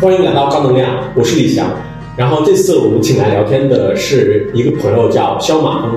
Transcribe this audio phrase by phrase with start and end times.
[0.00, 1.70] 欢迎来到高能量，我是李翔。
[2.16, 5.90] 然后这次我们请来聊天的是一个朋友，叫肖马峰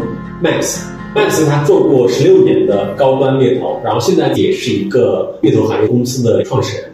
[0.43, 0.81] Max。
[1.15, 6.91] Max 他做过十六年的高端猎头，然后现在也是一个猎头行业公司的创始人。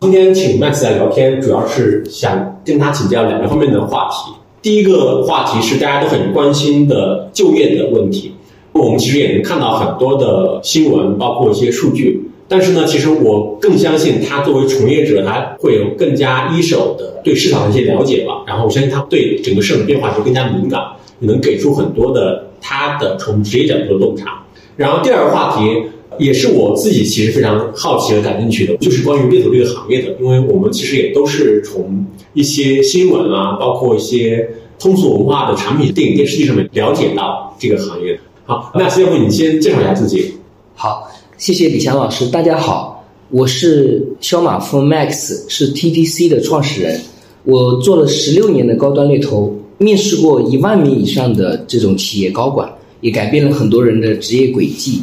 [0.00, 4.30] 今天请 Max 来聊天，主要是想跟他请教两个方面的话题。
[4.60, 8.34] 第一个话题是大家都很关心的就业的问题。
[8.72, 12.20] 我们其实也能看到很多的新闻，包括一些数据。
[12.52, 18.42] 但是呢，其实我更相信他作为从业者，他会有更加一手的对市场的一些了解吧。
[18.44, 20.80] 然后我相信他对整个市场变化就更加敏感，
[21.20, 24.42] 能给出很多的他的从职业角度的洞察。
[24.76, 25.84] 然后第二个话题
[26.18, 38.20] 也是我自己其实非常好奇和感兴趣的，就是关于猎头这个行业的，因为我们其实也都是从一些新闻啊，包括一些通俗文化的产品、电影、电视剧上面了解到这个行业的。
[38.44, 40.34] 好，那先不你先介绍一下自己？
[40.74, 41.08] 好。
[41.40, 47.00] 谢谢李翔老师，大家好，我是肖马峰 Max，是 TTC 的创始人。
[47.44, 55.00] 我做了十六年的高端猎头，面试过一万名以上的这种企业高管，也改变了很多人的职业轨迹。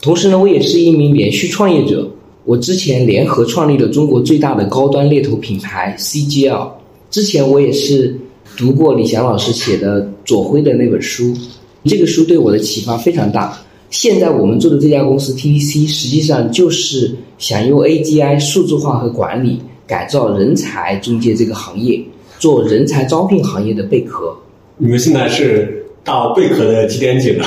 [0.00, 2.08] 同时呢，我也是一名连续创业者。
[2.44, 6.68] 我之前联合创立了中国最大的高端猎头品牌 CGL。
[7.10, 8.16] 之前我也是
[8.56, 11.34] 读过李翔老师写的左晖的那本书，
[11.84, 13.60] 这个书对我的启发非常大。
[13.94, 22.02] 现在我们做的这家公司 TTC，实际上就是想用 AGI 数字化和管理改造人才中介这个行业，
[22.40, 24.36] 做人才招聘行业的贝壳。
[24.78, 27.46] 你们现在是到贝壳的几点几了？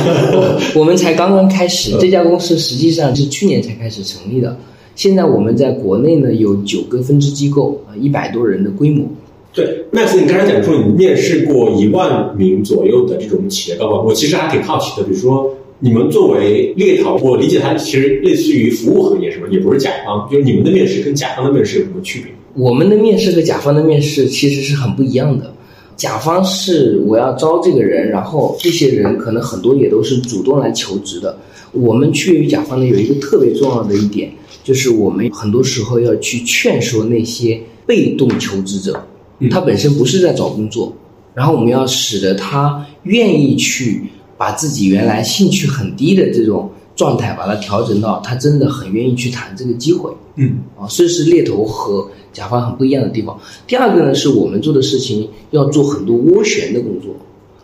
[0.76, 1.96] 我们才刚刚开始。
[1.98, 4.54] 这家公司实际上是去年才开始成立的。
[4.94, 9.06] 现在我们在国内呢有九个分支机构啊，一百多人的规模。
[9.54, 15.50] 对，，Max，，你刚才讲说你面试过一万名左右的这种企业高管，我其实还挺好奇的，比如说。
[15.82, 19.46] 你们作为猎头，我理解它其实类似于服务行业，是吧？
[19.50, 22.30] 也不是甲方，就是你们的面试跟甲方的面试有什么区别？
[22.54, 25.54] 我们的面试和甲方的面试其实是很不一样的。
[25.96, 31.38] 甲方是我要招这个人，然后这些人可能很多也都是主动来求职的。
[31.72, 34.30] 我们区别于甲方呢，有一个特别重要的一点，
[34.62, 39.02] 就是我们很多时候要去劝说那些被动求职者，
[39.50, 40.94] 他本身不是在找工作，
[41.32, 44.02] 然后我们要使得他愿意去。
[44.40, 50.10] 把自己原来兴趣很低的这种状态，把它调整到他真的很愿意去谈这个机会。
[50.36, 53.38] 嗯，啊，这是猎头和甲方很不一样的地方。
[53.66, 57.14] 第二个呢，是我们做的事情要做很多涡旋的工作，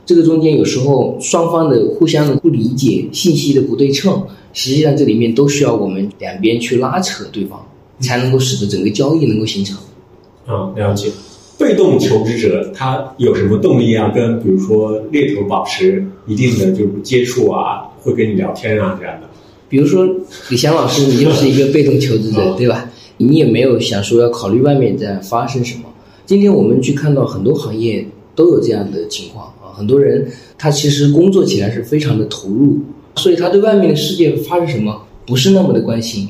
[0.04, 4.22] 这个中间有时候双方的互相的不理解、信息的不对称，
[4.52, 7.58] 实际上这里面都需要我们两边去拉扯对方，
[8.00, 9.78] 才能够使得整个交易能够形成。
[10.46, 11.10] 嗯，了解。
[11.58, 14.12] 被动求职者他有什么动力啊？
[14.14, 19.28] 跟比如说猎头保持一定的就是接触啊，会跟你聊天啊这样的。
[19.68, 20.06] 比如说
[20.50, 22.90] 李翔老师，你就是一个被动求职者， 对吧？
[23.16, 25.84] 你也没有想说要考虑外面在发生什么。
[26.26, 30.26] 今天我们去看到很多行业都有这样的情况啊，很多人
[30.58, 32.78] 他其实工作起来是非常的投入，
[33.14, 36.28] 所以他对外面的世界发生什么不是那么的关心。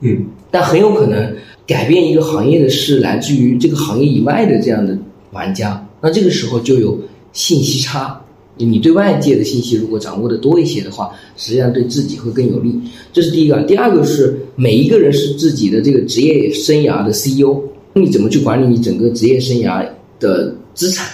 [0.00, 1.34] 嗯，但很有可能。
[1.66, 4.96] 改变一个行业的是来自于这个行业以外的这样的
[5.32, 6.96] 玩家，那这个时候就有
[7.32, 8.22] 信息差。
[8.58, 12.72] 你对外界的信息如果掌握的多一些的话，实际上对自己会更有利。
[13.12, 13.60] 这是第一个。
[13.64, 17.60] 第二个是每一个人是自己的这个职业生涯的 CEO，
[17.92, 19.86] 你怎么去管理你整个职业生涯
[20.18, 21.06] 的资产？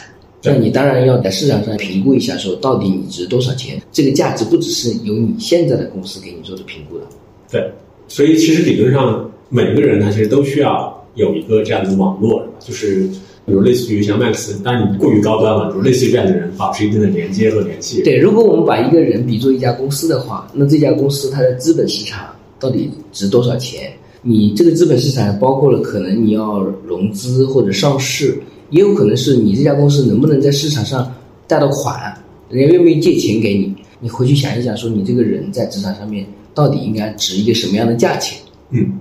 [0.45, 3.83] 那你当然要在市场上评估一下，说到底你值多少钱？
[3.91, 7.05] 这个价值不只是由你现在的公司给你做的评估的。
[7.51, 7.73] 对，
[8.07, 9.29] 所以其实理论上。
[9.55, 12.53] 每个人他其实都需要有一个这样的网络，是吧？
[12.59, 13.07] 就是
[13.45, 18.03] 比如类似于像 Max，但你过于高端了，比如类似于这样的人保持一定的连接和联系。
[18.03, 23.93] 对，如果我们把一个人比作一家公司的话，那这家公司它的资本市场到底值多少钱？
[24.23, 28.41] 你这个资本市场包括了可能你要融资或者上市，
[28.71, 31.13] 也有可能是你这家公司能不能在市场上
[31.47, 32.17] 贷到款，
[32.49, 33.75] 人家愿不愿意借钱给你？
[34.01, 36.25] 你回去想一想，说你这个人在职场上面
[36.55, 38.41] 到底应该值一个什么样的价钱？
[38.71, 38.93] 嗯。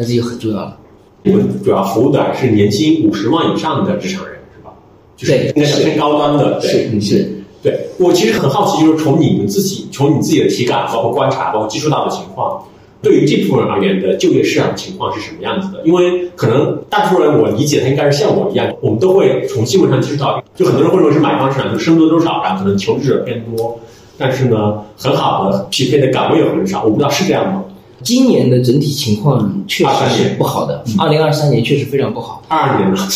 [0.00, 0.78] 那这就很重要了。
[1.26, 4.72] 我们主要服务的是年薪五十万以上的职场人，是吧？
[5.14, 6.58] 就是应该是偏高端的。
[6.62, 7.30] 是是。
[7.62, 12.58] 对我其实很好奇，就是从你们自己，从你自己的体感，包括观察，包括接触到的情况，
[13.02, 15.82] 对于这部分人而言的就业市场情况是什么样子的？
[15.84, 23.78] 因为可能大部分人，我理解他应该是像我一样，我们都会从新闻上接触到，就很多人会说是买方市场就生多多少，然后可能求职者偏多，
[24.16, 27.62] 但是呢，很好的匹配的岗位又很少，我不知道是这样吗？
[28.02, 32.42] 今年的整体情况确实是不好的，二零二三年确实非常不好。
[32.48, 33.08] 二二年呢？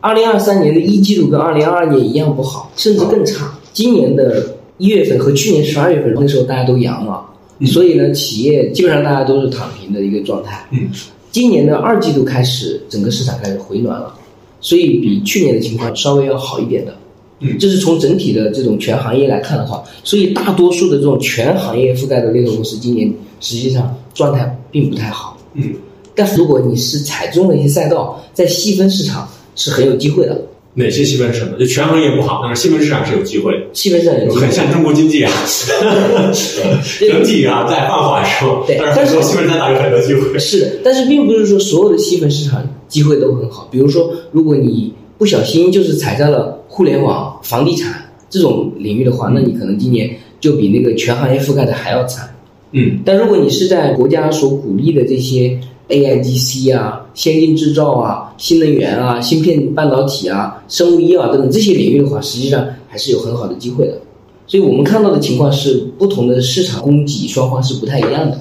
[0.00, 3.52] 二零二三年的一季度跟二零二二年一样不好，甚至更差。
[3.72, 7.22] 今年的一月份和去年十二月份那时候大家都阳了，
[7.66, 10.66] 所以呢，企业基本上大家都是躺平的一个状态。
[10.70, 10.88] 嗯，
[11.30, 14.14] 今年的二季度开始，整个市场开始回暖了，
[14.60, 16.96] 所以比去年的情况稍微要好一点的。
[17.40, 25.36] 嗯这是从整体的这种全行业来看的话，所以大多数的这种全行业覆盖的猎头公司，今年实际上状态并不太好。
[25.54, 25.74] 嗯，
[26.14, 30.40] 但是如果你是踩中了一些赛道，在细分市场是很有机会的。
[30.74, 31.58] 哪些细分市场？
[31.58, 33.66] 就全行业不好，但是细分市场是有机会的。
[33.72, 35.32] 细分市场有机会很，像中国经济啊，
[37.00, 38.62] 整体啊在放缓是吧？
[38.66, 40.38] 对但是细分赛道有很多机会。
[40.38, 43.66] 是的，但是并不是说所有的细分市场机会都很好。
[43.72, 50.08] 比如说，如果你不小心就是踩在了互联网、房地产这种领域的话，那你可能今年
[50.40, 52.28] 就比那个全行业覆盖的还要惨。
[52.70, 63.98] 嗯但如果你是在国家所鼓励的这些 AIGC 啊、先进制造啊、新能源啊、芯片半导体啊、生物医药等等这些领域的话，实际上还是有很好的机会的。
[64.46, 68.38] 所以我们看到的情况是，不同的市场供给双方是不太一样的。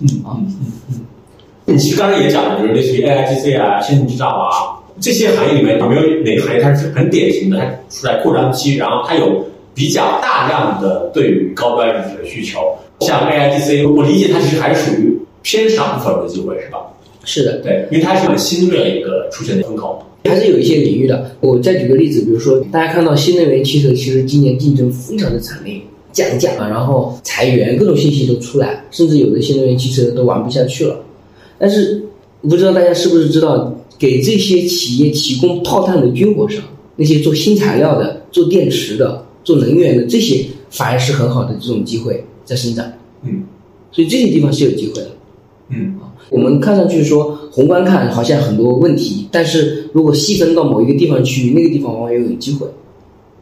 [0.00, 1.00] 嗯嗯嗯嗯。
[1.64, 9.44] 你其实刚才也讲了，就是类似于 AIGC 啊、先进制造啊这些行业里面，有没有哪个行业它是很典型的，它处在扩张期，然后它有
[9.74, 12.60] 比较大量的对于高端人群的需求？
[13.00, 16.78] 像 AIGC，我理解它其实还是属于偏少部分的机会，是吧？
[17.24, 20.02] 是的，对，因为它是很新的一个出现的风口。
[20.24, 21.30] 还是有一些领域的。
[21.40, 25.80] 我再举个例子，比如说大家看到新能源汽车，其实今年竞争非常的惨烈，
[26.12, 30.98] 降价啊，然后裁员，各种信息都出来，甚至有的新能源汽车都玩不下去了。
[31.58, 32.02] 但是
[32.42, 36.62] 不知道大家是不是知道，给这些企业提供炮弹的军火商，
[36.96, 42.84] 那些做新材料的、做电池的、做能源的，这些反而是很好的这种机会在生长。
[43.22, 43.44] 嗯
[43.92, 45.10] 所以这些地方是有机会的。
[45.70, 45.94] 嗯
[46.28, 52.66] 我们看上去说宏观看好像很多问题，但是如果细分到某一个地方去，那个地方往往又有机会。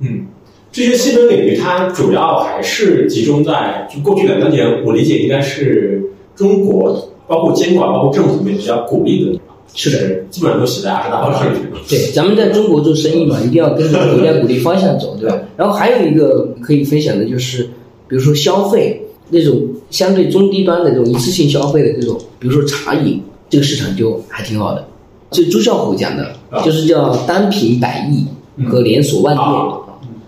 [0.01, 0.27] 嗯，
[0.71, 6.05] 这些细分领域它主要还是集中在就过去两三年，我理解应该是
[6.37, 9.41] 中国包括监管、包括政府里面比较鼓励的。
[9.75, 11.63] 是的，基本上都写在二十大报告里面。
[11.89, 15.37] 对，咱们在中国做生意嘛，一定要跟着 国家鼓励方向走，对吧？
[15.57, 17.65] 然后还有一个可以分享的就是，
[18.09, 19.61] 比如说消费那种
[19.91, 24.87] 相对中低端的这种一次性消费的这种，比如说茶饮，这个市场就还挺好的。
[25.31, 28.25] 这朱啸虎讲的，就是叫单品百亿
[28.69, 29.81] 和连锁万店，啊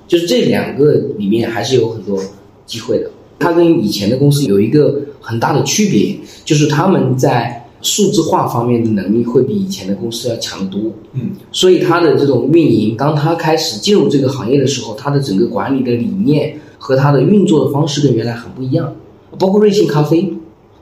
[0.08, 2.20] 就是这两个里面还是有很多
[2.64, 3.10] 机会的。
[3.38, 10.80] 它跟以前的公司有一个很大的区别，就是他们在数字化方面的能力会比以前的公司要强得多。
[11.12, 18.92] 嗯所以他的这种运营，当他开始进入这个行业的时候，他的整个管理的理念和它的运作的方式跟原来很不一样。
[19.38, 20.32] 包括瑞幸咖啡，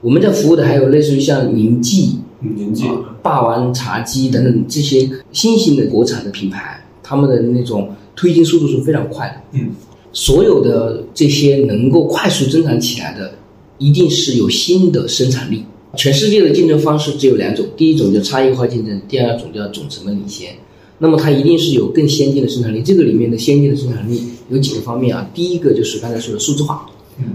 [0.01, 9.59] 我们在服务的还有类似于像宁记、嗯，年纪啊霸王茶姬等等这些新型的国产的品牌，他们的那种推进速度是非常快的。
[9.59, 9.71] 嗯
[10.17, 13.33] 所有的这些能够快速增长起来的，
[13.79, 15.65] 一定是有新的生产力。
[15.96, 20.50] 全世界的竞争方式只有两种，第一种叫差异化竞争，第二种叫总成本领先。
[20.99, 22.81] 那么它一定是有更先进的生产力。
[22.82, 25.29] 这个里面的先进的生产力有几个方面啊？
[25.35, 26.87] 第一个就是刚才说的数字化，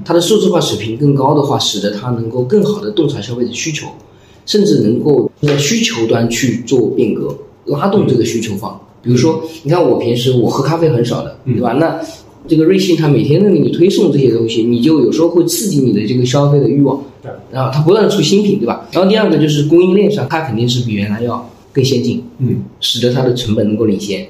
[0.06, 3.88] 它的数字化水平更高的话，使得它能够更好的洞察消费者需求，
[4.46, 8.80] 甚至能够在需求端去做变革，拉动这个需求方。
[9.02, 11.74] 比如说，你看我平时我喝咖啡很少的，对吧？
[11.74, 12.00] 那
[12.50, 17.02] 这个瑞幸它每天都给你推送这些东西，你就有时候会刺激你的这个消费的欲望。
[17.22, 18.88] 对然后它不断的出新品，对吧？
[18.92, 24.26] 然后第二个就是供应链上，它肯定是比原来要更先进，嗯使得它的成本能够领先。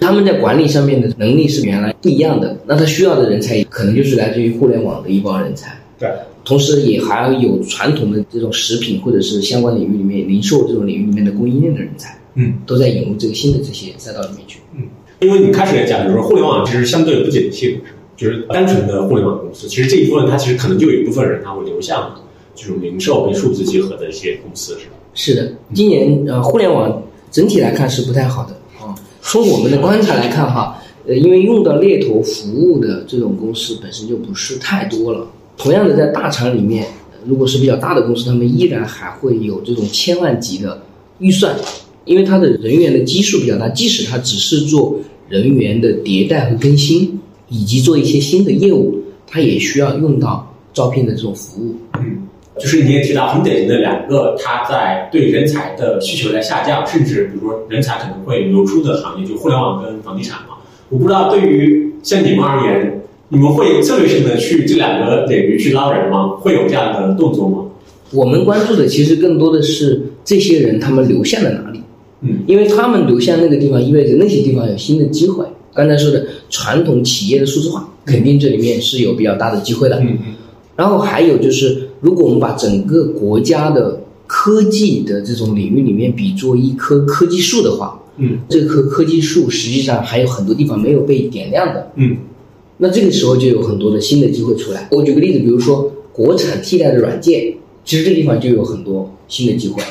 [0.00, 5.78] 他们在管理上面的能力是原来不一样的，那他需要的人才可能就是来自于互联网的一帮人才。
[5.98, 6.08] 对，
[6.42, 14.60] 同时也还有传统的这种食品或者是相关领域里面零售这种领域里面的供应链的人才，嗯都在引入这个新的这些赛道里面去。
[14.74, 14.84] 嗯，
[15.20, 17.78] 因为你开始也讲，就是说互联网其实相对不景气的，
[18.16, 22.14] 就是单纯的互联网公司，其实这一部分它其实可能就有一部分人他会流向
[22.54, 24.92] 这种零售跟数字结合的一些公司，是吧？
[25.14, 28.94] 是的，今年呃互联网整体来看是不太好的啊。
[29.22, 35.26] 从我们的观察来看哈，呃，因为用到猎头服务的这种公司本身就不是太多了。
[35.58, 36.86] 同样的，在大厂里面，
[37.26, 40.80] 如果是比较大的公司，他们依然还会有这种千万级的
[41.18, 41.54] 预算，
[42.10, 44.98] 因为它的人员的基数比较大，即使它只是做
[45.28, 51.76] 人员的迭代和更新，以及做一些新的业务，它也需要用到招聘的这种服务。
[52.00, 52.26] 嗯，
[52.58, 60.56] 就是你也提到很典型的两个，它在对人才的需求在下降，甚至比如说人才可能会流出的行业，就互联网跟房地产嘛。
[60.88, 66.30] 我不知道对于像你们而言，你们会策略性的去这两个领域去捞人吗？
[66.40, 67.58] 会有这样的动作吗？
[68.10, 71.79] 我们关注的其实更多的是这些人他们流向了哪里，
[72.22, 75.44] 嗯因为他们流向那个地方，意味着那些地方有新的机会。
[75.72, 80.00] 刚才说的传统企业的数字化，肯定这里面是有比较大的机会的。
[80.00, 80.34] 嗯嗯
[80.76, 91.90] 然后还有就是，如果我们把整个国家的科技的这种领域里面比作一棵科技树的话，嗯这棵科技树实际上还有很多地方没有被点亮的。
[91.96, 92.16] 嗯
[92.78, 94.88] 那这个时候就有很多的新的机会出来。
[94.90, 99.82] 我举个例子，比如说国产替代的软件，其实这地方就有很多新的机会。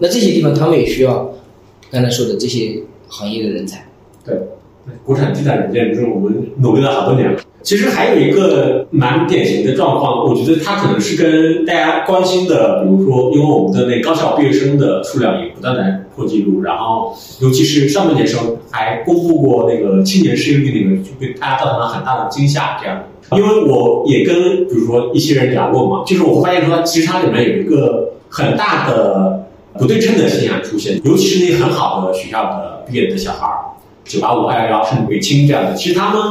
[0.00, 1.34] 那这些地方他们也需要
[1.90, 3.84] 刚才说的这些行业的人才。
[4.24, 4.36] 对，
[5.04, 7.40] 国产替代软件就是我们努力了好多年了。
[7.60, 22.78] 其实还有一个蛮典型的状况，我觉得它可能是跟大家关心的，比如说，因为我们的那高校毕业生的数量也不断在破纪录，然后尤其是上半年时候还公布过那个青年失业率那个，就对大家造成了很大的惊吓。
[22.80, 23.02] 这样，
[23.32, 29.47] 因为我也跟比如说一些人聊过嘛，就是我发现说，其实它里面有一个很大的
[29.78, 33.58] 不对称的现象出现，尤其是那些很好的学校的毕业的小孩儿，
[34.04, 36.22] 九八五、二幺幺甚至北清这样的，其实他们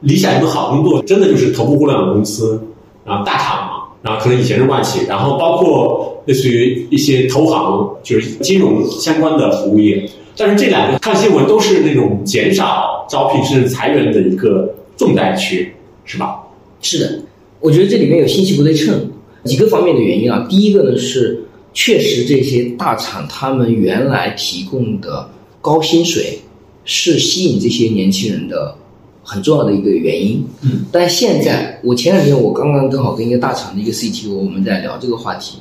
[0.00, 2.62] 理想中的好工作，真的就是头部互联网公司，
[3.04, 10.08] 然后大厂嘛，然后可能以前是外企，然后包括类似于一些投行，就是金融相关的服务业。
[10.36, 15.72] 但是这两个看新闻都是那种减少招聘甚至裁员的一个重灾区，
[16.04, 16.40] 是吧？
[16.82, 17.20] 是的，
[17.60, 19.10] 我觉得这里面有信息不对称，
[19.44, 20.44] 几个方面的原因啊。
[20.50, 21.40] 第一个呢是，
[21.74, 25.28] 确实这些大厂他们原来提供的
[25.60, 26.38] 高薪水
[26.84, 28.74] 是吸引这些年轻人的
[29.22, 30.42] 很重要的一个原因。
[30.62, 35.58] 嗯，但现在我前两天我刚刚正好跟一个大厂的一个 CTO 我们在聊这个话题，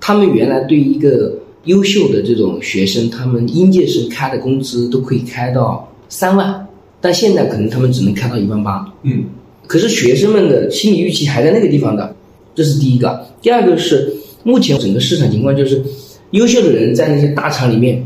[0.00, 6.66] 他们原来对一个优秀的这种学生，他们应届生开的工资都可以开到三万，
[7.00, 8.86] 但现在可能他们只能开到一万八。
[9.02, 9.24] 嗯
[9.66, 12.14] 可是学生们的心理预期还在那个地方的，
[12.54, 13.26] 这是第一个。
[13.42, 14.14] 第二个是
[14.46, 15.82] 目前整个市场情况就是，
[16.30, 18.00] 优秀的人在那些大厂里面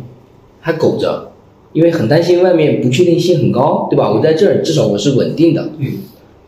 [0.58, 1.30] 还苟着，
[1.74, 4.10] 因为很担心外面不确定性很高，对吧？
[4.10, 5.70] 我在这儿至少我是稳定的。
[5.78, 5.86] 嗯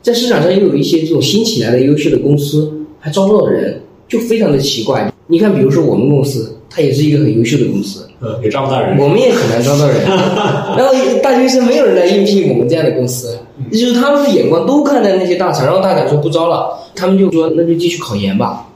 [0.00, 5.12] 在市场上又有一些这种新起来的优秀的公司还招不到人，就非常的奇怪。
[5.28, 8.98] 你看，比如说我们公司，它也是一个很优秀的公司，呃，也招不到人。
[8.98, 10.02] 我们也很难招到人，
[10.76, 13.38] 然后大学生没有人来应聘我们这样的公司，
[13.70, 18.66] 就是他们的眼光都看在那些大厂，然后大厂说不招了，他们就说那就继续考研吧，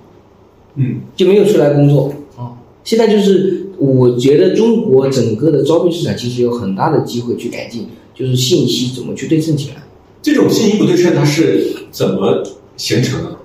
[0.76, 2.52] 嗯就没有出来工作啊。
[2.84, 9.76] 现在就是我觉得中国整个的招聘市场其实有很大的机会去改进，就是信息怎么去对称起来。
[10.22, 12.42] 这种信息不对称它是怎么
[12.76, 13.36] 形成的？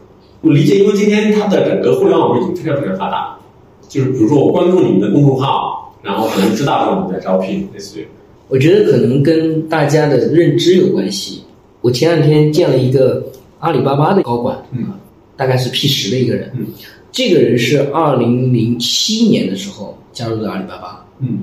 [0.41, 3.37] 我理解，因为今天它的整个互联网已经非常非常发达，
[3.87, 8.07] 就是比如说我关注你们的公众号，然后可能知道说你们在招聘，类似于
[8.47, 11.43] 我觉得可能跟大家的认知有关系。
[11.81, 13.23] 我前两天见了一个
[13.59, 14.85] 阿里巴巴的高管，嗯
[15.37, 16.65] 大概是 P 十的一个人，嗯
[17.11, 21.39] 这个人是二零零七年的时候加入的阿里巴巴，嗯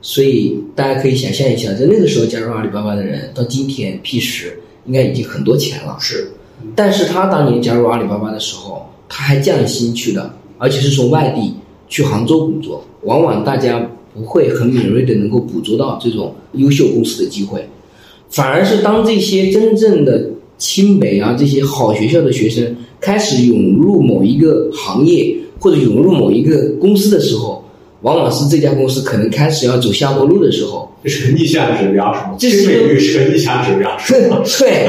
[0.00, 5.96] 所以大家可以想象一下，在那个时候加入阿里巴巴的人，到今天 P 十应该已经很多钱了。
[6.00, 6.28] 是
[6.74, 11.54] 但是他当年加入阿里巴巴的时候，他还降薪去的，而且是从外地
[11.88, 12.84] 去杭州工作。
[13.02, 17.68] 往往大家不会很敏锐的能够捕捉到这种优秀公司的机会，
[18.28, 27.64] 反而是当这些真正的清北啊这些好学校的学生开始涌入某一个行业或者涌入某一个公司的时候，
[28.02, 32.36] 往往是这家公司可能开始要走下坡路的时候，这是个逆向指标，是吗？
[32.38, 34.42] 这是一个新美率是个逆向指标，是吗？
[34.58, 34.88] 对，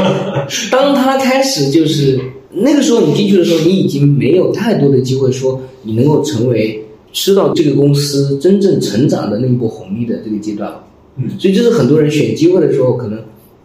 [0.71, 2.19] 当他开始就是
[2.51, 10.83] 那个时候，你进去的时候，你已经没有太多的机会说你能够成为吃到这个公司真正成长的那一波红利的这个阶段了。
[11.15, 13.19] 嗯所以这是很多人选机会的时候可能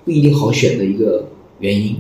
[0.05, 1.27] 不一定好选的一个
[1.59, 1.97] 原因。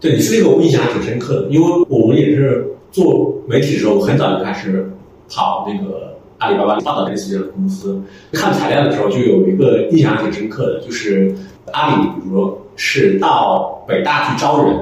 [0.00, 4.90] 对你说这个我印象还挺深刻的，因为我们也是做媒体的时候，很早就开始
[5.30, 8.02] 跑那个阿里巴巴报道类似这样的公司，
[8.32, 11.32] 看材料的时候就有一个印象还挺深刻的，就是
[11.70, 14.76] 阿里，比如说是到北大去招人，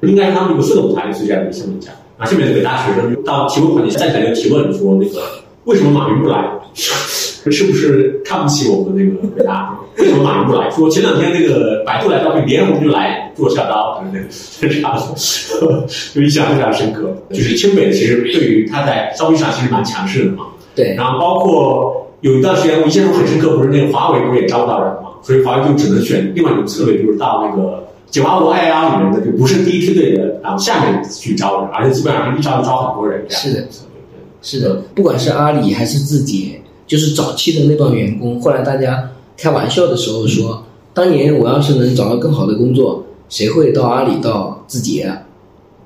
[0.00, 5.22] 应该是他们有个四种台类似这样的一个新闻讲，啊，下面的北大学生就到提问环节站起来就提问说那个
[5.64, 6.44] 为什么马云不来？
[7.50, 9.78] 是不是看不起我们那个北大？
[9.98, 10.68] 为什么马云不来？
[10.70, 14.26] 说前两天那个百度来招聘，连红就来做下刀，对不
[14.68, 14.68] 对？
[14.68, 14.94] 这样
[16.14, 17.16] 就印象非常深刻。
[17.30, 20.44] 就是清北其实对于他在招聘上其实蛮强势的嘛。
[20.74, 25.08] 对，然后包括有一段时间我印象中很深刻，不是那个华为不是也招不到人嘛？
[25.22, 33.24] 所以华为就只能选另外一种策略，就是到那个九八五二幺里面的就不是第一梯队的，然后下面去招人，而且基本上一招就招很多人。
[33.30, 33.66] 是的
[34.42, 40.62] 是的，不管是阿里还是字节，就是早期的那帮员工，后来大家开玩笑的时候说，
[40.94, 45.22] 当年我要是能找到更好的工作，谁会到阿里到字节啊？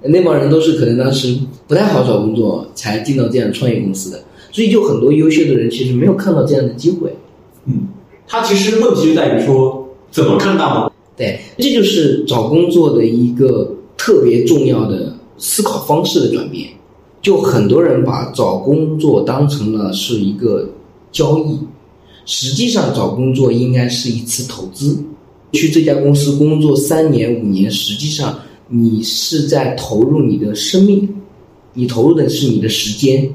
[0.03, 7.15] 那帮人都是可能当时不太好找工作，才进到这样创业公司的，所以就很多优秀的人其实没有看到这样的机会。
[7.67, 7.89] 嗯，
[8.27, 10.93] 他其实问题就在于说怎么看到呢？
[11.17, 16.69] 对，这就是找工作的一个特别重要的思考方式的转变。
[17.21, 20.67] 就很多人把找工作当成了是一个
[21.13, 21.59] 交易，
[22.25, 25.03] 实际上找工作应该是一次投资。
[25.53, 28.39] 去这家公司工作三年五年，实际上
[28.69, 31.09] 你是在投入你的生命，
[31.75, 33.29] 你投入的是你的时间。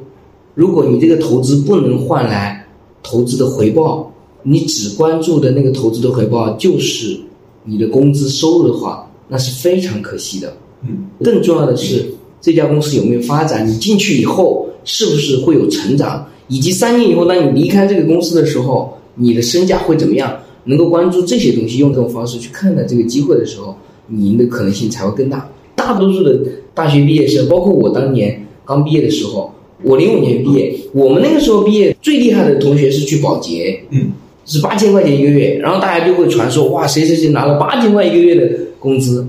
[0.53, 2.65] 如果你这个投资不能换来
[3.03, 4.09] 投资的回报，
[4.43, 7.19] 你只关注的那个投资的回报就是
[7.65, 10.55] 你的工资收入的话，那是非常可惜的。
[10.83, 20.37] 嗯，更重要的是这家公司有没有发展，你进去以后是不是会有成长，以及三年以后当你离开这个公司的时候，你的身价会怎么样？
[20.67, 23.75] 能够关注这些东西，用这种方式去看待这个机会的时候，
[24.07, 25.47] 你赢的可能性才会更大。
[25.75, 26.39] 大多数的
[26.73, 34.07] 大学毕业生，包括我当年刚毕业的时候，我零五年毕业，我们那个时候毕业最厉害的同学是去保洁，嗯，
[34.45, 39.23] 是八千块钱一个月，然后大家就会传说哇，谁谁谁拿了八千块一个月的工资，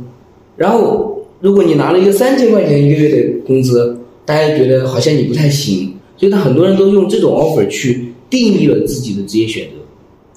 [0.56, 3.94] 然后如果你拿了一个三千块钱一个月的工资，
[4.24, 9.70] 大家觉得好像你不太行，所以他很多人都用这种 offer 去定义了自己的职业选择。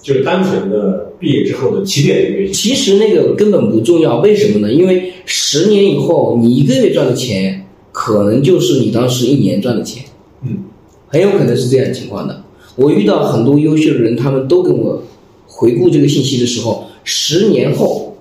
[0.02, 2.52] 就是单纯的毕业之后的起点。
[2.54, 4.72] 其实那个根本不重要，为什么呢？
[4.72, 10.02] 因为十年以后，你一个月赚的钱，可能就是你当时一年赚的钱，
[10.42, 10.60] 嗯，
[11.08, 12.42] 很有可能是这样情况的。
[12.78, 15.04] 我遇到很多优秀的人，他们都跟我
[15.46, 18.16] 回顾这个信息的时候，十年后，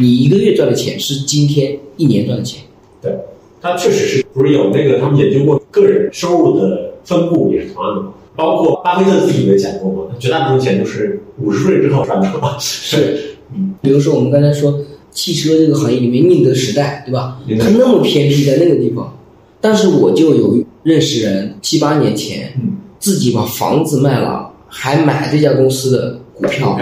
[0.00, 2.60] 你一个月赚的钱是今天一年赚的钱。
[3.00, 3.12] 对，
[3.60, 8.02] 他确实是不是有那个他们研究过个人收入的分布也是同样的？
[8.34, 12.56] 包括巴菲特自己也讲过嘛，绝大部分钱都是五十岁之后赚的嘛。
[12.58, 13.36] 是，
[13.82, 14.80] 比如说我们刚才说
[15.10, 17.58] 汽车这个行业里面，宁德时代，对吧宁？
[17.58, 19.14] 德它那么偏僻在那个地方，
[19.60, 26.74] 但是我就有认识人，七八年前嗯，自己把房子卖了，还买这家公司的股票，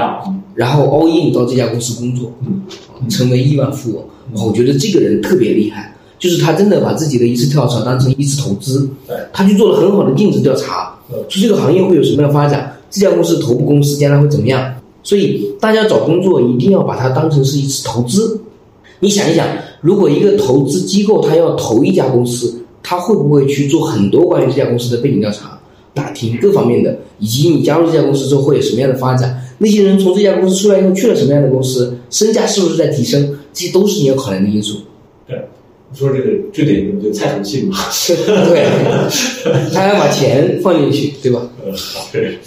[0.55, 2.63] 然后 all in 到这家公司工作，嗯，
[3.09, 4.47] 成为亿万富翁。
[4.47, 8.89] 我觉得这个人特别厉害，就是他真的把自己的一次跳槽当成一次投资，
[9.33, 14.73] 他去做了很好的尽职调查，嗯说这个行业会有什么样的发展，这家公司头部公司将来会怎么样。
[15.03, 18.39] 所以大家找工作一定要把它当成是一次投资。
[19.01, 19.49] 你想一想，
[19.81, 25.59] 如果一个投资机构他要投一家公司，他会不会去做很多关于这家公司的背景调查、
[25.95, 29.43] 打听各方面的，以及你加入这家公司之后会有什么样的发展？
[29.57, 33.39] 那些人从这家公司出来以后去了什么样的公司，身价是不是在提升？
[33.55, 34.77] 这些都是你要考量的因素。
[35.27, 35.43] 对，你
[35.95, 37.77] 说这个最典型的就是蔡崇信嘛，
[38.07, 38.65] 对，
[39.75, 41.43] 他要把钱放进去，对吧？
[41.67, 41.73] 呃，
[42.13, 42.39] 对，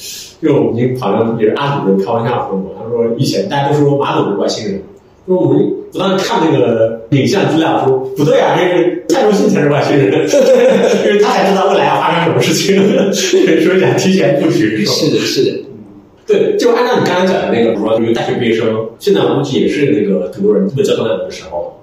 [0.42, 4.82] 因为我们已经好像也是阿祖的开玩笑说嘛，他说以前大家都说马总是外星人，
[5.28, 5.60] 说我们
[5.92, 10.08] 不断看那个影像资料，说不对啊，这个蔡崇信才是外星人，
[11.06, 14.86] 因为他才知道未来要发生什么事情，所以想提前布局。
[14.86, 15.60] 是的，是的，
[16.26, 21.78] 对，就按照你刚才讲的那个，主要对于大学毕业生，现在我估计也是那个很多人特别焦头烂额的时候。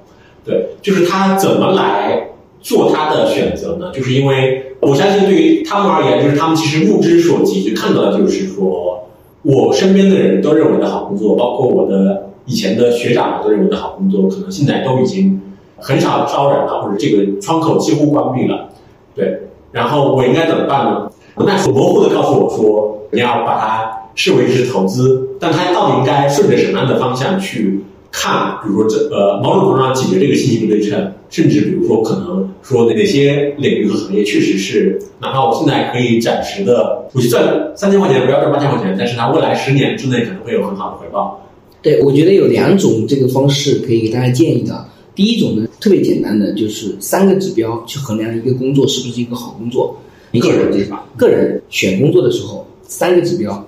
[0.50, 3.92] 对，就是他怎么来做他的选择呢？
[3.94, 9.06] 就是因为我相信，对于他们而言，就是他们其实目之所及，就看到的就是说，
[9.42, 15.40] 我身边的人都认为的好工作，包括我的以前的学长都认为的好工作，可能现在都已经
[15.78, 18.68] 很少招人了，或者这个窗口几乎关闭了。
[19.14, 21.10] 对，然后我应该怎么办呢？
[21.36, 28.58] 那很模糊的告诉我说，你要把它视为是投资，但它到底应该顺着什么样的方向去看？
[28.62, 41.40] 比如说这呃，某种程度上解决这个信息不对称，甚至比如说可能说哪些领域和行业确实是，哪怕我现在可以暂时的，我去赚三千块钱，不要赚八千块钱，但是它未来十年之内可能会有很好的回报。
[41.82, 44.86] 对，我觉得有两种这个方式可以给大家建议的。
[45.14, 49.96] 第一种呢，特别简单的，就是三个指标去衡量一个工作是不是一个好工作。
[50.40, 51.04] 个人对吧？
[51.16, 53.66] 个人选工作的时候，三个指标，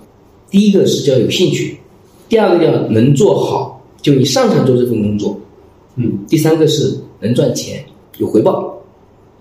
[0.49, 1.77] 第一个是叫有兴趣，
[2.29, 5.39] 第二个叫能做好，就你擅长做这份工作，
[5.97, 7.83] 嗯，第三个是能赚钱，
[8.19, 8.77] 有回报。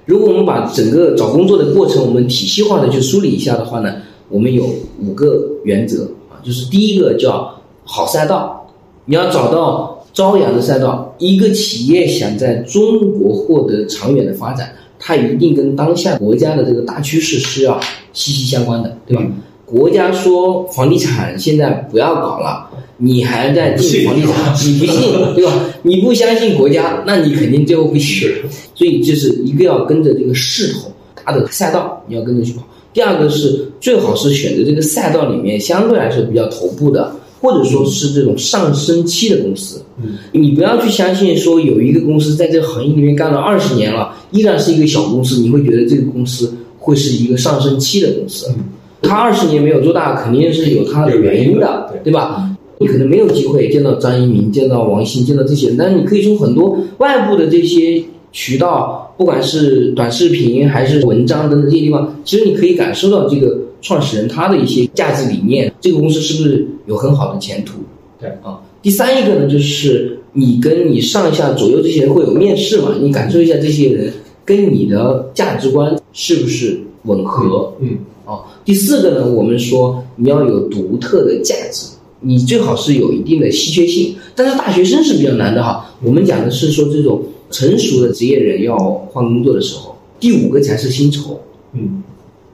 [0.06, 3.96] 如果我们把整个找工作的过程我们体系化的去梳理一下的话呢，
[4.30, 4.66] 我们有
[5.00, 8.68] 五个原则啊，就是第一个叫好赛道，
[9.06, 11.14] 你要找到朝阳的赛道。
[11.18, 17.80] 一个企业想在中国获得长远的发展，它一定跟当下国家的这个大趋势是要
[18.14, 19.24] 息息相关的，对吧？
[19.66, 22.70] 国家说房地产现在不要搞了，
[23.04, 25.54] 你还在进房地产，你不信，对吧？
[25.82, 28.32] 你不相信国家，那你肯定最后会死。
[28.76, 30.92] 所以就是一个要跟着这个势头，
[31.26, 32.64] 大的赛道你要跟着去跑。
[32.94, 37.12] 第二个是最好是选择这个赛道里面相对来说比较头部的，
[37.42, 39.82] 或者说是这种上升期的公司。
[40.04, 48.48] 嗯，你不要去相信说有一个公司在这个行业里面干了二十年了，依然是一个小公司，你会觉得这个公司会是一个上升期的公司。
[48.50, 48.66] 嗯
[49.04, 52.48] 他二十年没有做大，肯定是有他的原因的，对对吧？
[52.82, 67.80] 你可能没有机会见到张一鸣、见到王兴、见到这些人，但是你可以从很多外部的这些渠道，不管是短视频还是文章等等这些地方，其实你可以感受到这个创始人他的一些价值理念，这个公司是不是有很好的前途？
[68.20, 68.60] 对啊。
[68.82, 74.12] 第三一个呢，就是你跟你上下左右这些人会有面试嘛，你感受一下这些人
[74.44, 77.72] 跟你的价值观是不是吻合？
[77.80, 77.98] 嗯。
[78.26, 81.88] 哦，第四个呢，我们说你要有独特的价值，
[82.22, 84.16] 你最好是有一定的稀缺性。
[84.34, 85.94] 但是大学生是比较难的哈。
[86.02, 88.78] 我们讲的是说这种成熟的职业人要
[89.12, 91.40] 换工作的时候，第五个才是薪酬。
[91.74, 92.02] 嗯，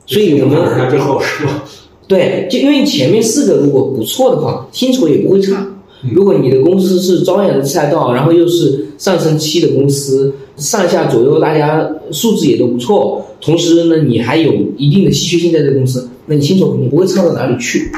[0.05, 1.63] 所以我们看之后是吧？
[2.07, 5.67] 对，就因为前面四个如果不错的话，薪酬也不会差。
[6.13, 17.91] 如果你的公司是朝阳的赛道，然后又是上升期的公司，上下左右大家素质也都不错，同时呢，你还有一定的稀缺性在这个公司，那你薪酬肯定不会差到哪里去。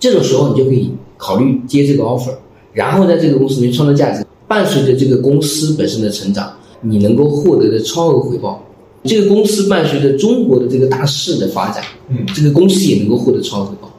[0.00, 0.90] 这种时候，你就可以
[1.22, 2.34] 考虑接这个 offer，
[2.72, 4.26] 然后在这个公司里面创造价值。
[4.48, 8.62] 伴随着这个公司本身的成长，你能够获得的超额回报。
[9.04, 13.90] 这个公司伴随着中国的这个大势的发展，嗯，这个公司也能够获得超额回报。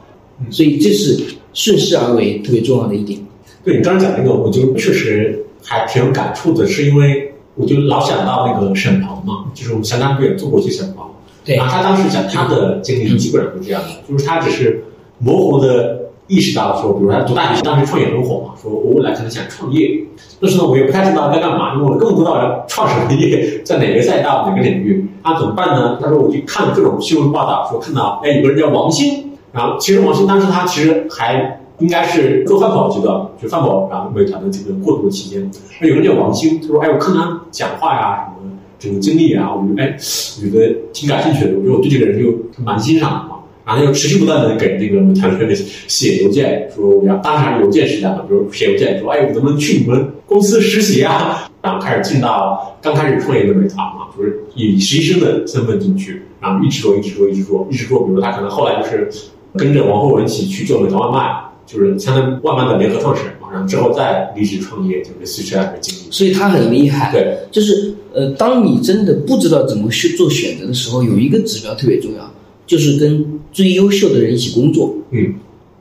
[0.50, 1.18] 所以这是
[1.54, 3.18] 顺势而为特别重要的一点。
[3.64, 11.04] 对你刚才讲那个，我就确实还挺有感触的，是因为我就老想到那个沈鹏嘛，就是我们相当于也做过一些沈鹏，
[11.44, 14.84] 对啊，他当时讲他的经历基本上是这样的，就是他只是
[15.18, 20.04] 模糊的意识到说，比如他读大学当时创业很火嘛，说我未来可能想创业，
[20.40, 25.98] 但是呢，我也不太知道该干嘛，因为我根本不知道要创什么业，在哪个赛道哪个领域，那怎么办呢？
[26.00, 31.60] 他说我去看各种新闻报道，说看到哎有个人叫王兴，然后其实王兴当时他其实还。
[31.80, 41.58] 应该是做饭宝阶段，就饭宝，然后美团的这个过渡的期间，那有人叫王兴，他说：“哎，我看他讲话呀，什么这个经历啊，我觉得哎，觉得挺感兴趣的。
[41.58, 42.32] 我觉得我对这个人就
[42.62, 43.40] 蛮欣赏的嘛。
[43.64, 51.50] 然后他就持续不断的给那个美团的写邮件，说我要当时邮件时代嘛，比如写邮件说，哎，我能不能去你们公司实习啊？
[51.62, 58.06] 然后开始进到刚开始创业的美团嘛，就是以实习生的身份进去，然后一直做，一直做，一直做，一直做。
[58.06, 59.08] 比如他可能后来就是
[59.56, 66.12] 跟着王厚文一起去做美团外卖。”就是相当于外卖的联合创始人嘛，然后之后再离职创业，就是随这样的经历。
[66.12, 67.10] 所以他很厉害。
[67.10, 72.30] 对，就是呃，当你真的不知道怎么去做选择的时候，有一个指标特别重要，
[72.66, 74.94] 就是跟最优秀的人一起工作。
[75.10, 75.34] 嗯，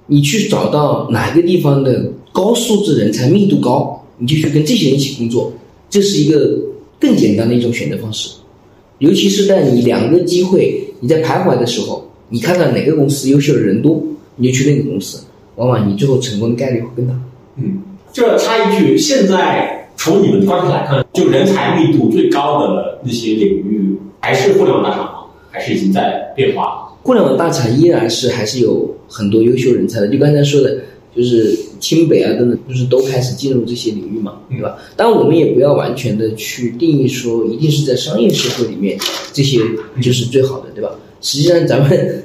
[0.08, 5.52] 你去找到哪个地方的高素质人才密度高，你就去跟这些人一起工作，
[5.90, 6.60] 这是一个
[7.00, 8.30] 更简单的一种选择方式。
[9.00, 14.02] 尤其是在你两个机会你在徘徊的时候，你看到哪个公司优秀的人多，
[14.36, 15.24] 你就去那个公司。
[15.56, 17.14] 往往你最后成功的概率会更大。
[17.58, 17.80] 嗯，
[18.12, 25.13] 这插一句，现在从你们的观察来看，就人才密度最高的那些领域，还是互联网大厂吗？
[25.54, 26.92] 还是已经在变化？
[27.04, 30.08] 互联网大厂依然是还是有很多优秀人才的。
[30.08, 30.80] 就刚才说的，
[31.16, 34.78] 就是清北啊等等，就是都开始进入这些领域嘛，对吧？
[34.98, 38.98] 但我们也不要完全的去定义说，一定是在商业社会里面
[39.32, 39.60] 这些
[40.02, 40.90] 就是最好的，对吧？
[41.22, 42.24] 实际上，咱们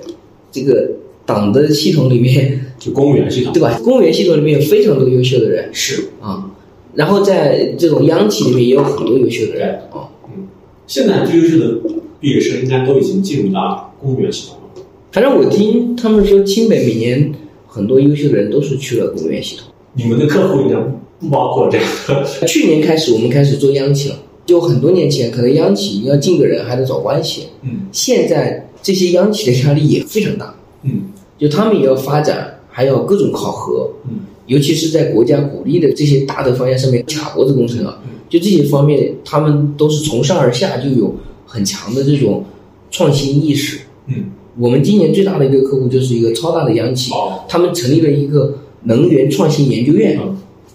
[0.50, 0.90] 这个
[1.26, 2.64] 党的系统里面。
[2.78, 3.76] 就公务员系统，对吧？
[3.82, 6.48] 公务员系统里面有非常多优秀的人，是啊。
[6.94, 10.06] 然后在这种央企里面也有很多优秀的人啊。
[10.28, 10.46] 嗯，
[10.86, 11.80] 现在最优秀的
[12.20, 14.84] 毕业生应该都已经进入到公务员系统了。
[15.12, 17.32] 反正我听他们说，清北每年
[17.66, 19.66] 很多优秀的人都是去了公务员系统。
[19.94, 20.76] 你们的客户应该
[21.18, 22.24] 不包括这个。
[22.46, 24.16] 去年开始，我们开始做央企了。
[24.46, 27.48] 就很多年前，可能央企你要进个人还得找关系。
[27.62, 27.80] 嗯。
[27.92, 30.54] 现在这些央企的压力也非常大。
[30.82, 31.02] 嗯。
[31.38, 32.54] 就他们也要发展。
[32.70, 41.12] 还要各种考核，嗯，尤其是在国家鼓励的这些大的方向上面，卡脖子工程啊，就这些方面，他们都是从上而下就有
[41.48, 42.44] 很强的这种
[42.90, 43.80] 创新意识。
[44.06, 44.26] 嗯，
[44.58, 47.10] 我们今年最大的一个客户就是一个超大的央企，
[47.48, 50.20] 他们成立了一个能源创新研究院，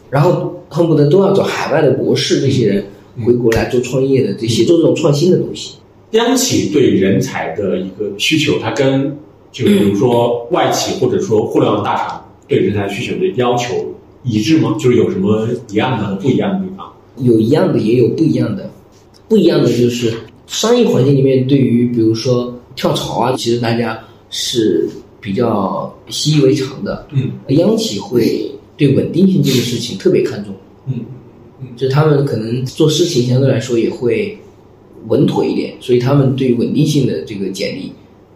[0.09, 2.86] 然后恨不得都要找海外的博士这些人
[3.23, 5.75] 回国来做创业的这些做这种创新的东西。
[6.12, 9.15] 央企对人才的一个需求，它跟。
[9.53, 14.75] 就比如说外企或者说互联网大厂对人才需求的要求一致吗？
[14.79, 16.91] 就是有什么一样的和不一样的地方？
[17.19, 18.71] 有一样的，也有不一样的。
[19.29, 20.12] 不一样的就是
[20.47, 24.88] 商业环境里面，对于比如说跳槽啊，其实大家是
[25.19, 27.08] 比较习以为常的。
[27.12, 30.53] 嗯，央企会对稳定性这个事情特别看重。
[30.88, 30.93] 嗯
[31.62, 34.38] 嗯，就他们可能做事情相对来说也会
[35.08, 37.91] 稳妥一点，所以他们对稳定性的这个简历。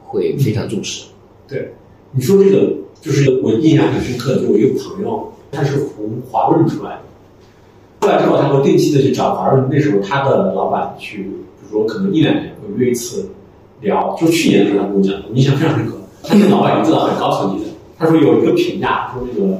[0.09, 1.03] 会非常重视。
[1.49, 1.69] 对，
[2.13, 7.01] 你说这个就是我印象很深刻的，就我一个朋友，他是从华润出来的，
[7.99, 11.29] 出来之后他会定期的去找华润，那时候他的老板去，
[11.69, 13.29] 就说可能一两年会约一次
[13.81, 14.15] 聊。
[14.19, 15.93] 就去年的时候他跟我讲，印象非常深刻。
[16.23, 19.57] 他跟老板已经做到很高层级的，他说有一个评价，说这个，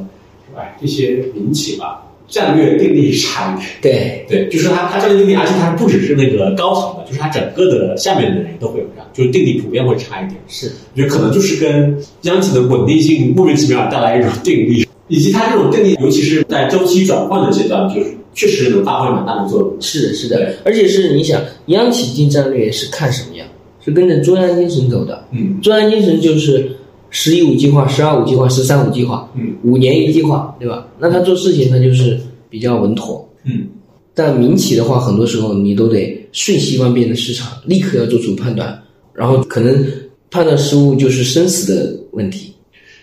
[0.55, 3.69] 哎，这些民企吧，战略定力差一点。
[3.81, 10.35] 对，对，就是他他战略定力，而且他不只是那个高层的，就是他整个的下面的人都会有这样，就是定力普遍会差一点。
[10.47, 19.75] 是，我觉得可能就是跟央企的稳定性莫名其妙带来一种定力，以及它这种定力，尤其是在周期转换的阶段，就是确实能发挥蛮大的作用。
[19.81, 23.45] 是的，是的，而且是你想，央企定战略是看什么呀？
[23.83, 25.25] 是跟着中央精神走的。
[25.31, 26.69] 嗯中央精神就是
[27.09, 30.87] “十一五”计划、“十二五”计划、“十三五”计划，嗯五年一计划，对吧？
[30.99, 32.19] 那他做事情他就是
[32.49, 33.27] 比较稳妥。
[33.43, 33.67] 嗯
[34.13, 38.77] 但民企的话，很多时候你都得瞬息万变的市场，立刻要做出判断，
[39.13, 39.85] 然后可能
[40.29, 42.53] 判断失误就是生死的问题。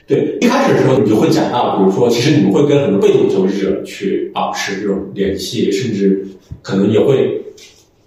[0.07, 6.27] 对，一开始的时候你就会讲到，比如说，其实你们会跟很多被动求职者去保持这种联系，甚至
[6.61, 7.41] 可能也会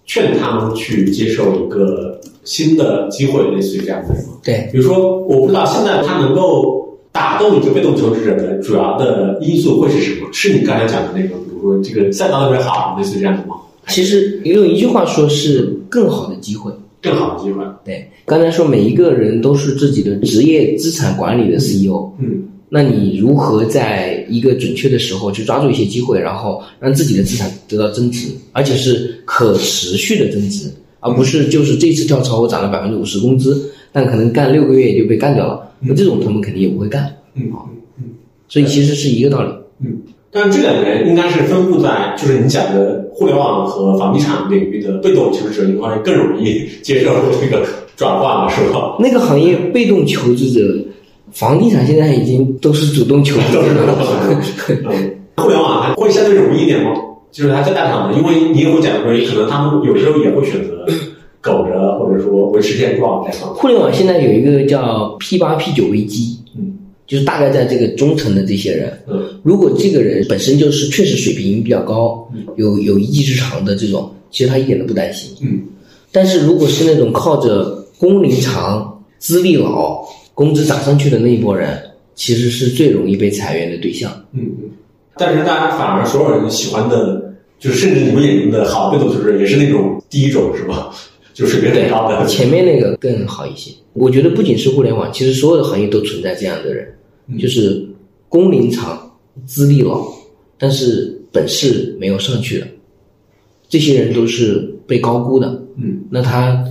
[0.05, 4.15] 劝他们去接受一个新的机会，类似于这样的。
[4.43, 10.27] 对，比如说，我不知道现在他能够打动一个被动求职者的主要的因素会是什么？
[10.31, 13.55] 是你刚才讲的那个，比如说这个赛道特别好，类似于这样的吗？
[13.87, 16.71] 其实用一句话说是更好的机会。
[17.07, 17.63] 更好的机会。
[17.83, 22.43] 对，刚才说每一个人都是自己的职业资产管理的 CEO，嗯。
[22.69, 37.49] 那你如何在一个准确的时候去抓住一些机会，然后让自己的资产得到增值，而且是可持续的增值，而不是就是这次跳槽我涨了百分之五十工资，但可能干六个月就被干掉了，那这种他们肯定也不会干，嗯
[37.99, 38.05] 嗯
[38.49, 39.49] 所以其实是一个道理。
[39.79, 40.01] 嗯。
[40.29, 48.95] 但这两个人应该是分布在就是你讲的互联网和房地产领域的被动求职者，你发现更容易接受这个转换了，是吧？
[48.99, 50.59] 那个行业被动求职者，
[51.31, 53.97] 房地产现在已经都是主动求职者了。
[54.85, 56.91] 嗯，互联网还会相对容易一点吗？
[57.31, 60.85] 就是它在大厂的，因为你也会讲说，可能他们有时候也会选择
[61.41, 63.49] 苟着，或者说维持现状这样。
[63.55, 66.46] 互联网现在有一个叫 P 八 P 九危机，嗯
[67.07, 75.31] 就是大概在这个中层的这些人，嗯如果这个人本身就是确实水平比较高，有有一技之长的这种，其实他一点都不担心。
[75.41, 75.61] 嗯
[76.11, 81.79] 但是如果是那种靠着工龄长、资历老、工资涨上去的那一波人，
[82.15, 84.11] 其实是最容易被裁员的对象。
[84.33, 84.69] 嗯嗯。
[85.15, 90.93] 但是大家反而所有人喜欢的，就是甚至你们眼中的好被动求职，也是那种第一种，是吧？
[91.33, 92.25] 就水平很高的。
[92.25, 93.71] 前面那个更好一些。
[93.93, 96.96] 我觉得不仅是互联网，其实所有的行业都存在这样的人，嗯
[97.39, 97.87] 就是
[98.29, 99.11] 工龄长、
[99.45, 100.05] 资历老，
[100.57, 102.67] 但是本事没有上去的，
[103.67, 105.61] 这些人都是被高估的。
[105.75, 106.63] 嗯那他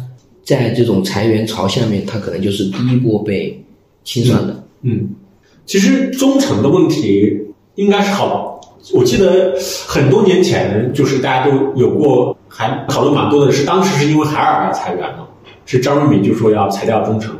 [0.42, 3.62] 在这种裁员潮下面，他可能就是第一波被
[4.05, 4.64] 清算的。
[4.83, 5.09] 嗯。
[5.64, 7.37] 其实忠诚的问题
[7.75, 8.61] 应该是好，
[8.95, 9.53] 我记得
[9.87, 15.27] 很多年前，就是大家都有过，还讨论蛮多的是，当时是因为海尔而裁员的，
[15.64, 17.37] 是张瑞敏就说要裁掉忠诚，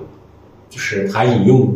[0.69, 1.73] 就是他引用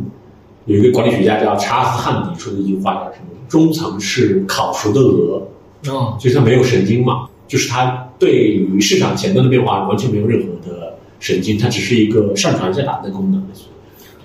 [0.71, 3.27] 有一个管理学家叫查尔斯汉迪说的一句话叫什么？
[3.49, 5.43] 中层是烤熟的鹅，
[5.89, 13.45] 哦，就是它没有神经嘛，就是它对于市场前端的变化完全没有任何的神经，它只是一个上传下达的功能。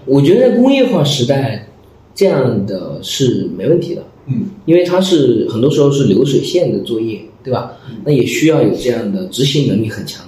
[0.05, 1.67] 我觉得在工业化时代，
[2.13, 4.03] 这样的是没问题的。
[4.27, 7.71] 嗯因为它是很多时候是流水线的作业，对吧？
[8.03, 10.23] 那也需要有这样的执行能力很强。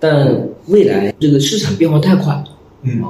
[0.00, 2.42] 但未来这个市场变化太快，
[2.82, 3.02] 嗯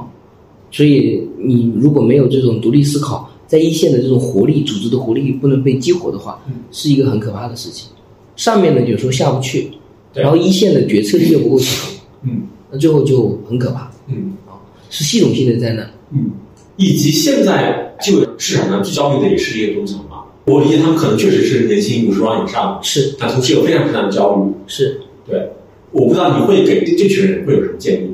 [0.71, 7.89] 所以你如果没有这种独立思考，在一线的这种活力、组织的活力不能被激活的话，是一个很可怕的事情。
[8.37, 9.69] 上面呢有时候下不去，
[10.13, 11.91] 然后一线的决策力又不够强，
[12.23, 14.55] 嗯那最后就很可怕，嗯啊
[14.89, 15.91] 是系统性的灾难。
[16.11, 16.31] 嗯，
[16.77, 20.23] 以及现在就市场上最焦虑的也是这些中层嘛。
[20.45, 24.51] 我理解他们可能确实是年薪五十万以上，是但同时有非常非常的焦虑。
[24.65, 25.49] 是，对，
[25.91, 28.10] 我不知道你会给这这群人会有什么建议吗？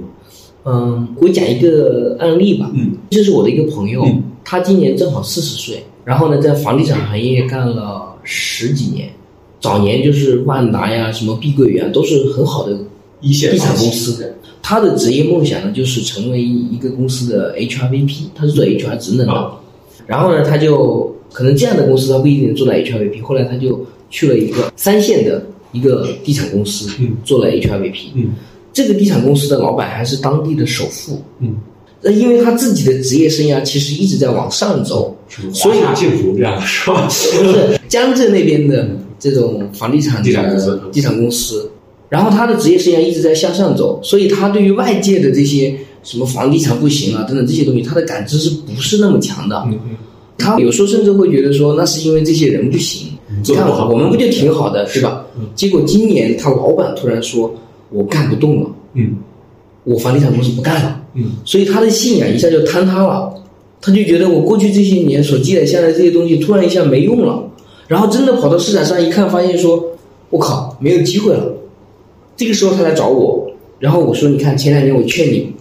[0.68, 2.70] 嗯，我讲一个案例吧。
[2.76, 9.10] 嗯这是我的一个朋友，嗯他今年正好四十岁，然后呢，在房地产行业干了十几年，
[9.62, 12.78] 早年就是万达呀、什么碧桂园都是很好的
[13.22, 14.34] 一线地产公司。
[14.62, 19.34] 他的职业梦想呢，就是成为一个公司的 HRVP，他是做 HR 职能的。
[19.34, 19.54] 啊
[20.06, 28.12] 然后呢，他就可能这样的公司他不一定能做到 HRVP，后来他就去了一个三线的一个地产公司，嗯做了 HRVP。
[28.16, 28.30] 嗯
[28.78, 31.56] 这个地产公司的老板还是当地的首富，嗯，
[32.00, 35.18] 那因为他自己的职业生涯其实一直在往上走，
[35.52, 37.08] 所以幸福这样是吧？
[37.10, 38.88] 不是江浙那边的
[39.18, 41.72] 这种房地产地产公司地产公司，
[42.08, 49.63] 然后他的职业生涯一直在向上走，所以他对于外界的这些什么房地产不行啊等等这些东西，他的感知是不是那么强的？
[49.66, 49.96] 嗯嗯，
[50.38, 53.08] 他有时候甚至会觉得说，那是因为这些人不行，
[53.44, 55.48] 你看我们不就挺好的，对吧嗯？
[55.56, 57.52] 结果今年他老板突然说，
[57.89, 59.17] 我干不动了，嗯
[59.84, 61.02] 我房地产公司不干了。
[61.13, 63.34] 嗯所以他的信仰一下就坍塌了，
[63.82, 67.43] 他就觉得我过去这些年所积累下来这些东西突然一下没用了，
[67.88, 69.84] 然后真的跑到市场上一看，发现说，
[70.30, 71.54] 我靠，没有机会了。
[72.36, 75.52] 这个时候他来找我，然后我说，你看前两年我劝你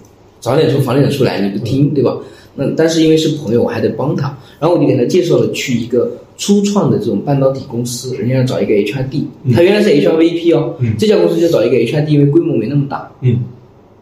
[0.40, 2.16] 早点从房地产出来，你不听，对吧？
[2.56, 13.10] 那但是因为是朋友，我还得帮他，然后我就给他介绍了去一个初创的这种半导体公司，人家要找一个 HRD，他原来是 HRVP 哦，这家公司就找一个 HRD，因为规模没那么大。
[13.22, 13.38] 嗯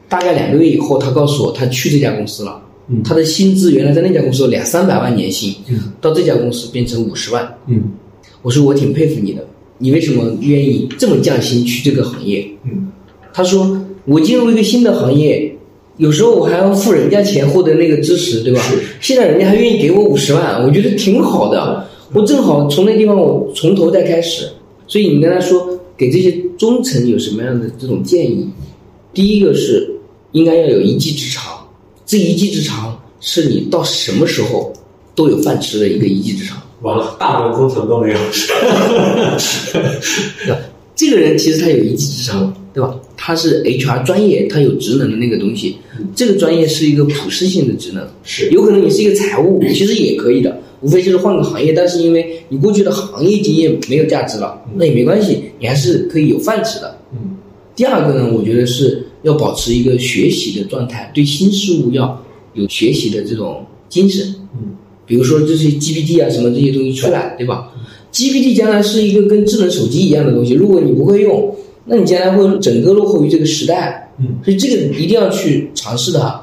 [0.08, 7.52] 大概两个月以后，他告诉我他去这家公司了，嗯他的薪资原来在那家公司有两三百万年薪，嗯到这家公司变成五十万。
[7.66, 7.82] 嗯
[8.42, 9.44] 我说我挺佩服你的，
[9.78, 12.46] 你为什么愿意这么降薪去这个行业？
[12.64, 12.88] 嗯
[13.32, 15.56] 他说我进入一个新的行业，
[15.96, 18.76] 有时候我还要付人家钱获得那个支持，对吧是？
[19.00, 21.86] 现在人家还愿意给我五十万，我觉得挺好的。
[22.14, 24.48] 我正好从那地方我从头再开始。
[24.86, 28.46] 所以你跟他说给这些中层有什么样的这种建议？
[29.12, 29.90] 第一个是
[30.32, 31.66] 应该要有一技之长，
[32.04, 34.72] 这一技之长是你到什么时候
[35.14, 36.60] 都有饭吃的一个一技之长。
[36.82, 38.18] 完了，大部分工程都没有。
[40.44, 40.58] 对吧？
[40.94, 42.94] 这个人其实他有一技之长，对吧？
[43.16, 45.78] 他是 HR 专业，他有职能的那个东西。
[46.14, 51.72] 这个专业是一个普适性的职能，是有可能你是一个财务，其实也可以的，无非就是换个行业。
[51.72, 56.96] 但是因为你过去的行业经验没有价值了，那也没关系，你还是可以有饭吃的。
[57.12, 57.36] 嗯
[57.74, 64.24] 第二个呢，我觉得是要保持一个学习的状态，对新事物要有学习的这种精神。
[64.54, 67.68] 嗯比如说这些 GPT 啊什么这些东西出来，对吧
[68.12, 74.00] ？GPT 将来是一个跟智能手机一样的东西，如果你不会用，那你将来会整个落后于这个时代。
[74.20, 76.40] 嗯所以这个一定要去尝试它。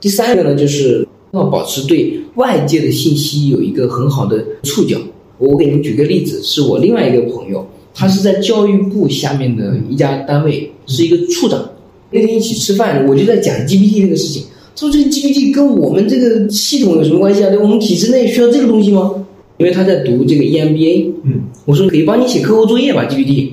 [0.00, 4.96] 第三个呢，就是要保持对外界的信息有一个很好的触角。
[5.38, 11.68] 我给你们举个例子，是我另外一个朋友，他是在教育部下面的一家单位，是一个处长。
[12.10, 14.44] 那天一起吃饭，我就在讲 GPT 这个事情。
[14.76, 17.50] 他说这个 GPT 跟我们这个系统有什么关系啊？
[17.50, 19.12] 对，我们体制内需要这个东西吗？
[19.58, 23.52] 因为他在读这个 E EMBA，嗯我说可以帮你写课后作业吧，GPT。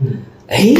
[0.00, 0.06] 嗯
[0.46, 0.74] 哎，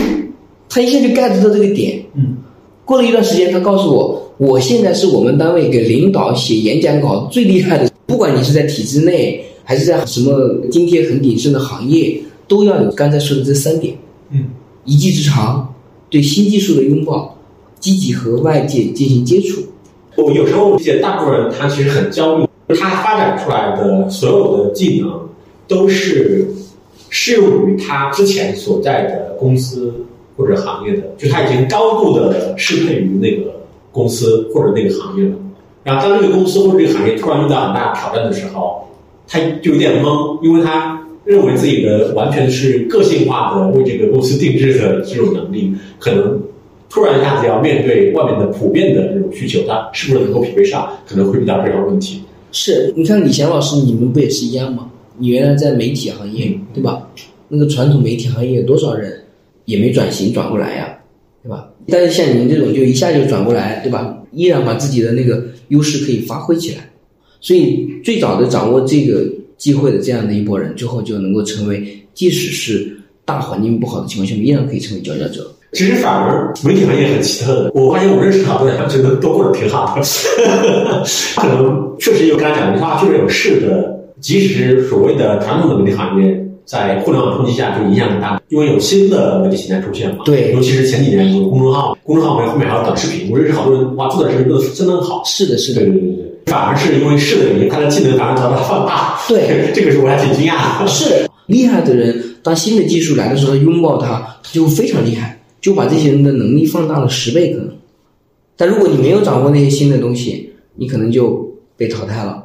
[0.69, 2.03] 他一下就 get 到这个点。
[2.15, 2.37] 嗯
[2.85, 7.91] 过了一段时间，他告诉我，我现在是我们单位给领导写演讲稿最厉害的。
[8.07, 13.95] 不管你是在体制内，还是在什么今天很鼎盛的行业，都要有刚才说的这三点：
[14.31, 14.47] 嗯
[14.85, 15.75] 一技之长，
[16.09, 17.37] 对新技术的拥抱，
[17.81, 19.61] 积极和外界进行接触。
[20.17, 22.47] 我有时候理解，大部分人他其实很焦虑，
[22.79, 25.29] 他发展出来的所有的技能
[25.67, 26.49] 都是
[27.11, 29.93] 适用于他之前所在的公司
[30.37, 33.53] 或者行业的，就他已经高度的适配于那个
[33.93, 35.35] 公司或者那个行业了。
[35.85, 38.87] 然后当这个公司或者这个行业突然遇到很大的挑战的时候，
[39.27, 46.41] 他就有点懵，因为他认为自己的完全是个性化的为这个公司定制的这种能力，可能
[46.89, 52.23] 突然一下子要面对外面的普遍的这种需求，他是不是能够匹配上，可能会遇到这样的问题。
[52.53, 54.91] 是，你看李翔老师，你们不也是一样吗？
[55.19, 57.03] 你原来在媒体行业，对吧？
[57.49, 59.25] 那个传统媒体行业有多少人
[59.65, 60.98] 也没转型转过来呀，
[61.43, 61.69] 对吧？
[61.89, 64.17] 但是像你们这种，就一下就转过来，对吧？
[64.33, 66.91] 依然把自己的那个优势可以发挥起来。
[67.41, 69.25] 所以最早的掌握这个
[69.57, 75.51] 机会的这样的一波人，最后就能够成为，即使是大环境不好的情况下面，依然可以成为佼佼者。
[75.73, 80.03] 其实反而媒体行业很奇特的，我发现我认识好多人，他们觉得都过得挺好的，
[81.37, 83.97] 可能确实有刚才讲的话，确实有是的。
[84.21, 90.19] 即使是所谓的传统的媒体行业，在互联网冲击下就影响很大，因为有新的媒体形态出现嘛。
[90.27, 95.23] 对尤其是前几年有公众号，公众号后面后面还有短视频，我认识好多人，哇，做短视频做的真的很好。
[95.25, 99.19] 是的，是的对，对对对，反而是因为是的原因，他的技能反而得到放大。
[99.27, 100.87] 对， 这个是我还挺惊讶的。
[100.87, 107.71] 是厉害的人，当新的技术来的时候，他拥抱它，他就会非常厉害，就把这些人的能力放大了十倍可能。
[108.59, 112.45] 但如果你没有掌握那些新的东西，你可能就被淘汰了。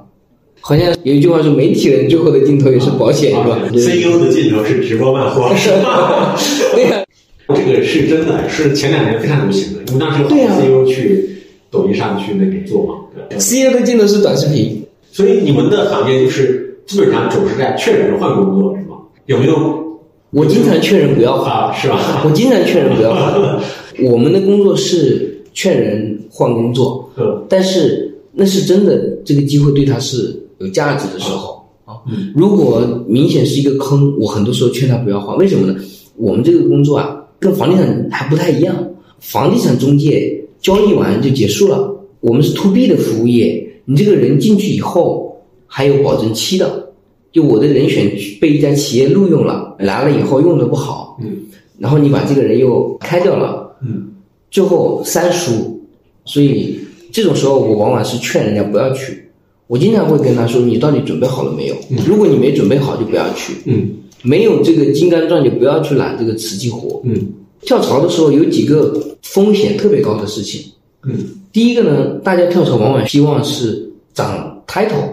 [0.65, 3.59] 好像有一句话说，媒体人最后的镜头也是保险，是吧？
[3.75, 6.35] CEO 的镜头是直播卖货，是吧？
[6.73, 7.03] 对呀、
[7.49, 11.29] 这个是真的，是前两年非常流行的，因为当时有好多对啊 CEO 去
[11.69, 12.93] 抖音上去那边做嘛。
[13.29, 18.95] 对 CEO 的镜头是短视频，所以你们的行业就是基本上总是在劝人换工作，是吗？
[19.25, 19.99] 有没有
[20.31, 21.73] 我经常劝人不要换，啊？
[21.73, 22.23] 是吧？
[22.25, 23.59] 我经常劝人不要换。
[24.09, 30.33] 我们的工作是劝人换工作，嗯但是那是真的，这个机会对他是
[30.63, 31.95] 有价值的时候啊。
[32.07, 35.37] 嗯如果明显是一个坑，我很多时候劝他不要换。
[35.37, 35.79] 为什么呢？
[36.15, 38.75] 我们这个工作啊，跟房地产还不太一样。
[39.19, 45.35] 房地产中介交易完就结束了，我们是 to B 的服务业，你这个人进去以后
[45.65, 46.91] 还有保证期的。
[47.31, 51.31] 就我的人选被一家企业录用了，来了以后用的不好，嗯
[51.79, 54.11] 然后你把这个人又开掉了，嗯
[54.51, 55.81] 最后三输，
[56.25, 56.79] 所以
[57.11, 59.27] 这种时候我往往是劝人家不要去。
[59.73, 61.75] 我经常会跟他说：“你到底准备好了没有？
[62.05, 63.53] 如果你没准备好，就不要去。
[63.65, 63.89] 嗯
[64.21, 67.01] 没有这个金刚钻，就不要去揽这个瓷器活。
[67.05, 67.27] 嗯
[67.61, 68.93] 跳槽的时候有几个
[69.23, 70.61] 风险特别高的事情。
[71.07, 71.15] 嗯
[71.51, 75.09] 第一个呢，大家跳槽往往希望是涨 title，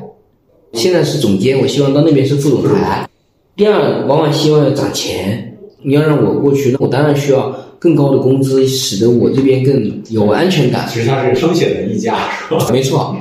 [0.75, 3.09] 现在是总监，我希望到那边是副总裁。
[3.57, 5.59] 第二，往往希望要涨钱。
[5.83, 10.87] 你要让我过去，那我当然需要更高的工资，使得我这边更有安全感。
[10.93, 12.69] 其实它是风险的溢价，是吧？
[12.71, 13.17] 没错，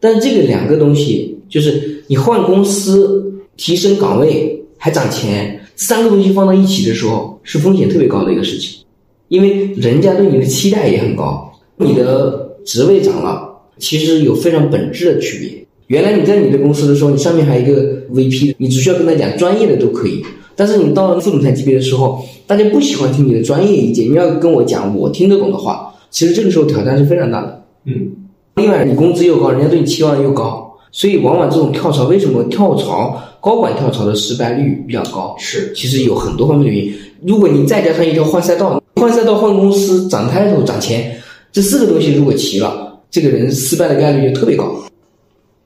[0.00, 8.80] 但这个两个东西，就是你换公司、提升岗位还涨钱，三个东西放到一起的时候，是风险特别高的一个事情，
[9.28, 15.66] 因为人家对你的期待也很高，你的职位涨了，其实有非常本质的区别。
[15.88, 20.22] 原来你在你的公司的时候，你上面还有一个 VP，你只需要跟他讲专业的都可以。
[20.56, 25.94] 但是你到了副总裁级别的时候，大家不喜欢听你的专业意见，你要跟我讲我听得懂的话。
[26.10, 27.64] 其实这个时候挑战是非常大的。
[27.84, 28.10] 嗯
[28.56, 35.36] 另外，你工资又高，人家对你期望又高，所以往往这种跳槽，为什么跳槽高管跳槽的失败率比较高？
[35.38, 36.94] 是其实有很多方面的原因。
[37.26, 41.20] 如果你再加上一条换赛道，换赛道、换公司、涨 title、涨钱，
[41.52, 44.74] 这四个东西如果齐了，这个人失败的概率就特别高。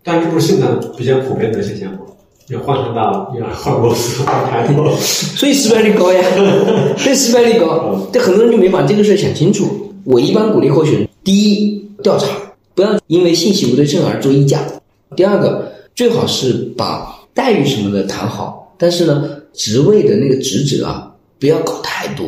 [0.02, 0.66] 但这不是现在
[0.96, 1.98] 比较普遍的现象吗？
[2.48, 4.90] 要换赛道，要换公司，换抬头。
[4.96, 6.20] 所以失败率高呀，
[6.98, 9.68] 所以失败率高，这很多人就没把这个事儿想清楚。
[10.02, 12.26] 我一般鼓励候选人，第一调查，
[12.74, 14.58] 不要因为信息不对称而做溢价；
[15.16, 22.26] 第二个，最好是把待遇什么的谈好，但是呢，职位的那个职责啊，不要搞太多。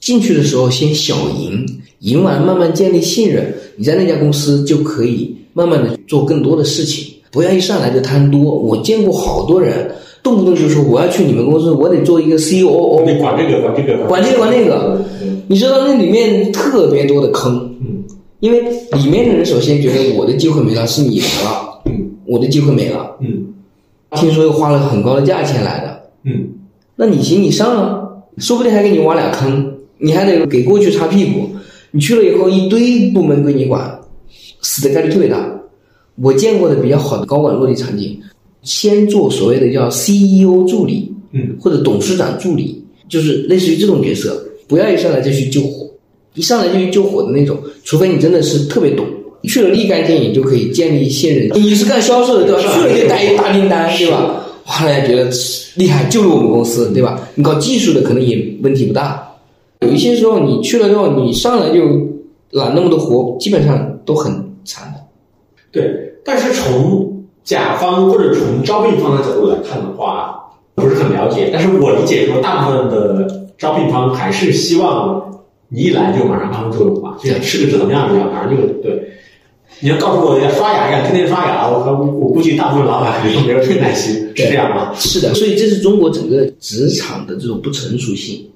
[0.00, 1.66] 进去的时候先小赢，
[2.00, 8.40] 赢完慢慢建立信任，你在那家公司就可以慢慢的做更多的事情，不要一上来就贪多。
[8.40, 9.90] 我见过好多人，
[10.22, 15.04] 动不动就说我要去你们公司，我得做一个 COO，你管这个，管这个，管这个管那个，
[15.48, 17.85] 你知道那里面特别多的坑，嗯
[18.40, 22.10] 因为里面的人首先觉得我的机会没了，是你来了，嗯。
[22.26, 23.54] 我的机会没了，嗯。
[24.16, 26.48] 听说又花了很高的价钱来的，嗯。
[26.96, 28.08] 那你行你上啊，
[28.38, 31.48] 说不定还给你挖俩坑，你还得给过去擦屁股。
[31.92, 33.98] 你去了以后，一堆部门归你管，
[34.60, 35.50] 死的概率特别大。
[36.16, 38.18] 我见过的比较好的高管落地场景，
[38.62, 41.56] 先做所谓的叫 CEO 助理，嗯。
[41.60, 45.85] 或者董事长助理，就是类似于这种角色，不要一上来就去救火，
[46.36, 49.04] 一上来就去救火的那种，除非你真的是特别懂。
[49.42, 51.48] 去了立竿见影就可以建立信任。
[51.54, 52.62] 你是干销售的对吧？
[52.62, 54.44] 去了就带一大订单对吧？
[54.66, 55.30] 哇，大家觉得
[55.76, 57.20] 厉害，就是我们公司对吧？
[57.36, 59.24] 你搞技术的可能也问题不大。
[59.82, 61.84] 有一些时候你去了之后，你上来就
[62.50, 64.32] 揽那么多活，基本上都很
[64.64, 65.00] 惨的。
[65.70, 66.12] 对。
[66.24, 70.36] 但是从甲方或者从招聘方的角度来看的话，
[70.74, 71.50] 不是很了解。
[71.52, 75.35] 但是我理解说，大部分的招聘方还是希望
[75.68, 79.12] 你一来就马上发挥作用吧，就像吃个止疼药一样，马上就对。
[79.80, 84.94] 你要告诉我要刷牙一样，天天刷牙，我我我估计大部分老板肯定都没有这个耐心，是这样吗？
[84.94, 88.46] 是的，所以这是中国整个职场的这种不成熟性。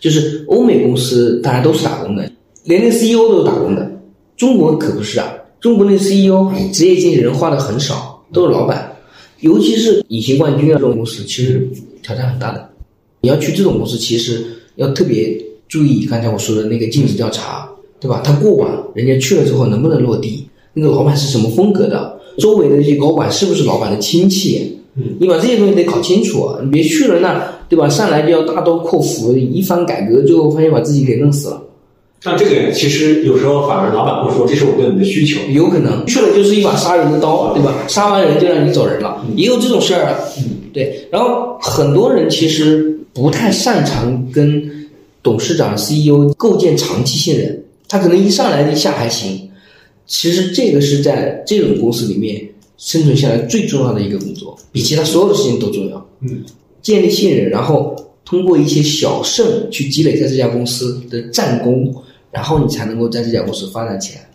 [0.00, 2.28] 就是欧美公司大家都是打工的，
[2.64, 3.88] 连那 CEO 都是打工的，
[4.36, 5.32] 中国可不是啊。
[5.60, 8.90] 中国那 CEO 职业经理人花的很少，都是老板，
[9.40, 11.68] 尤其是隐形冠军啊这种公司，其实
[12.02, 12.68] 挑战很大的。
[13.20, 14.44] 你要去这种公司，其实
[14.74, 15.40] 要特别
[15.72, 17.66] 注意刚才我说的那个尽职调查，
[17.98, 18.20] 对吧？
[18.22, 20.46] 他过往人家去了之后能不能落地？
[20.74, 22.20] 那个老板是什么风格的？
[22.36, 24.78] 周围的这些高管是不是老板的亲戚？
[24.96, 26.58] 嗯，你把这些东西得搞清楚啊！
[26.62, 27.88] 你别去了那，对吧？
[27.88, 31.62] 上来就要大刀阔斧，一番改革，最后发现把自己给弄死了。
[32.20, 35.40] 像这个其实有时候反而老板会说，这是我对你的需求。
[35.52, 37.72] 有可能去了就是一把杀人的刀，对吧？
[37.88, 40.18] 杀完人就让你走人了，也有这种事儿啊。
[40.74, 44.70] 对，然后很多人其实不太擅长跟
[45.22, 49.48] 董事长、CEO 构建长期信任，他可能一上来一下还行。
[50.06, 52.46] 其实这个是在这种公司里面
[52.76, 56.06] 生存下来最重要的一个工作，比其他所有的事情都重要。
[56.20, 56.42] 嗯，
[56.82, 57.94] 建立信任，然后
[58.24, 61.94] 通过一些小胜去积累在这家公司的战功，
[62.30, 64.28] 然后你才能够在这家公司发展起来。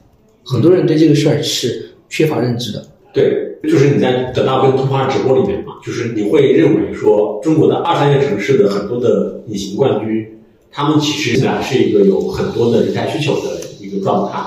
[0.44, 2.88] 很多人对这个事儿是缺乏认知的。
[3.14, 3.34] 对，
[3.64, 10.26] 就是你在得到跟通话直播里面嘛，就是你会认为说，中国的二三线城市的很多的隐形冠军，
[10.72, 14.40] 他们其实现在是一个有很多的人才需求的一个状态。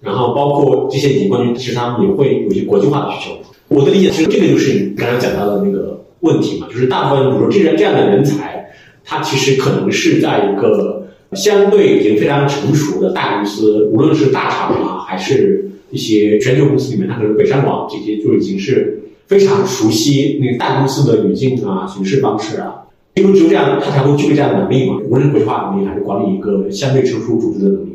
[0.00, 3.36] 然后包括这些隐形冠军，其实他们也会有一些国际化的需求。
[3.66, 8.70] 我的理解是，这个就是你刚刚讲到的那个问题嘛，就是大部分比如说这样这样的人才，
[9.04, 22.84] 他其实可能是在一个相对已经非常成熟的大公司，无论是大厂啊，还是一些全球公司里面，他可能北上广这些就已经是非常熟悉那个大公司的语境啊、行事方式啊。
[23.18, 27.92] 因为只有这样，他才会具备这样的能力嘛，无论是国际化能力还是管理一个相对成熟组织的能力。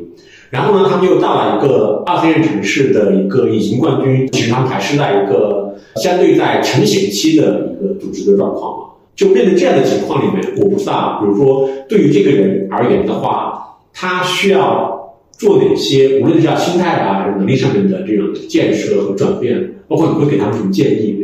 [0.50, 8.84] 然后呢，他们又到了一个二线城市的一个隐形冠军，其实他们还是在一个相对在成型期的一个组织的状况嘛。
[9.16, 21.23] 就面对这样的情况里面，我不知道，比如说对于这个人而言的话，他需要做哪些，无论是叫心态啊，还是能力上面的这种建设和转变，包括你会给他们什么建议？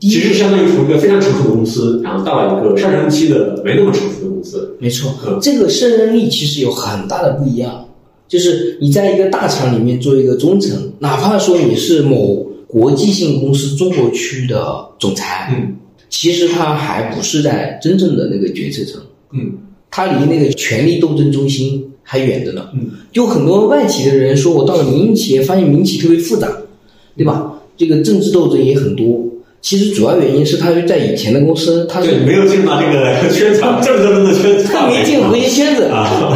[0.00, 4.76] 其实相当于从一个非常成熟的公司，然后到了一个上升期的没那么成熟的公司。
[4.78, 7.84] 没错，这个胜任力其实有很大的不一样。
[8.28, 15.76] 就是你在一个大厂里面做一个中层，哪怕说你是某国际性公司中国区的总裁，嗯，
[16.10, 19.00] 其实他还不是在真正的那个决策层，
[19.32, 19.52] 嗯，
[19.90, 22.68] 他离那个权力斗争中心还远着呢。
[22.74, 26.50] 嗯，就很多外企的人说，我到了民营企业，发现民企特别复杂，
[27.16, 27.52] 对吧？
[27.76, 29.24] 这个政治斗争也很多。
[29.66, 35.88] 其实主要原因是他在以前的公司，他是没有进入到这个 圈子，正正的圈子，他没进核心圈子，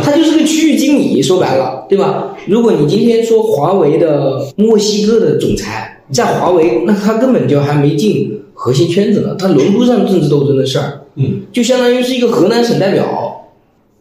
[0.03, 2.37] 他就是个区域经理，说白了，对吧？
[2.49, 13.47] 如果你今天说华为的墨西哥的总裁在华为，那他根本就还没进核心圈子呢，他轮不上政治斗争的事儿，嗯，就相当于是一个河南省代表，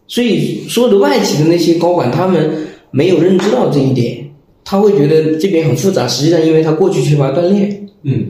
[0.07, 2.49] 所以所有的外企的那些高管，他们
[2.89, 4.27] 没有认知到这一点，
[4.65, 8.25] 他会觉得这边很复杂，实际上因为他过去缺乏锻炼，嗯。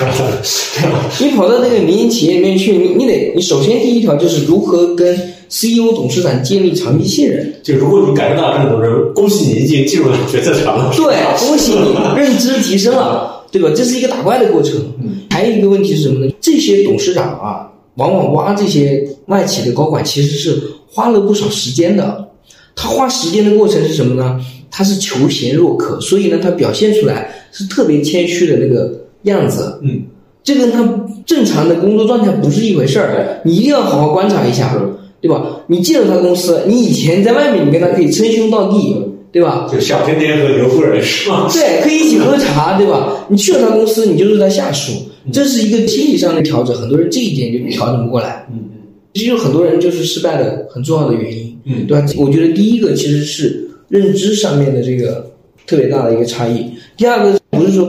[1.20, 5.14] 你跑到那个民营企业里面去，你你得，你首先第一条就是如何跟
[5.50, 7.54] CEO、董事长建立长期信任。
[7.62, 10.92] 就如果你感受到这种人，恭喜你已经进入了决策层了。
[10.96, 13.70] 对，恭喜你认知提升了，对吧？
[13.74, 14.80] 这是一个打怪的过程。
[15.28, 16.32] 还有一个问题是什么呢？
[16.40, 22.28] 这些董事长啊，往往挖这些外企的高管，其实是花了不少时间的。
[22.74, 24.40] 他花时间的过程是什么呢？
[24.70, 28.98] 他是求贤若渴，所以呢，他表现出来是特别谦虚的那个。
[29.22, 30.02] 样子，嗯，
[30.42, 30.82] 这跟他
[31.26, 34.74] 正常的工作状态不是一回事儿，你一定要好好观察一下，
[35.20, 35.60] 对吧？
[35.66, 38.96] 你进了他公司，你以前在外面，你跟他可以称兄道弟，
[39.30, 39.68] 对吧？
[39.70, 41.46] 就小甜甜和牛夫人是吗？
[41.52, 43.26] 对，可以一起喝茶，对吧？
[43.28, 44.92] 你去了他公司，你就是他下属，
[45.30, 48.78] 这是一个心理上的调整，很多人这一点就调整不过来，嗯嗯，
[49.12, 52.06] 这就是很多人就是失败的很重要的原因，嗯，对吧？
[52.16, 55.30] 我觉得第一个其实是认知上面的这个
[55.66, 56.64] 特别大的一个差异，
[56.96, 57.39] 第二个。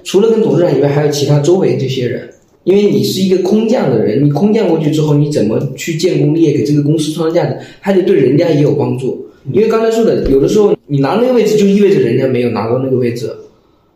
[0.03, 2.29] 除了跟董事长以外，还有其他周围这些人，
[2.63, 9.25] 因为你是一个空降的人，你空降过去之后，你怎么去建功立业，给这个公司创造价值，还得对人家也有帮助。
[9.51, 13.31] 因为刚才说的，有的时候你拿那个位置，就意味着人家没有拿到那个位置，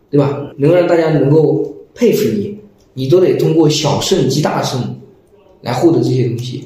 [0.09, 0.41] 对吧？
[0.57, 2.57] 能让大家能够佩服你，
[2.95, 4.81] 你都得通过小胜积大胜
[5.61, 6.63] 来获得这些东西。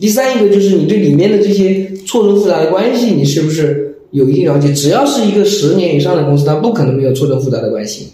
[0.00, 4.72] 第三一个就是你对里面的这些错综复杂的关系，你是不是有一定了解？
[4.72, 8.08] 只要是一个十年以上的公司，它不可能没有错综复杂的关系。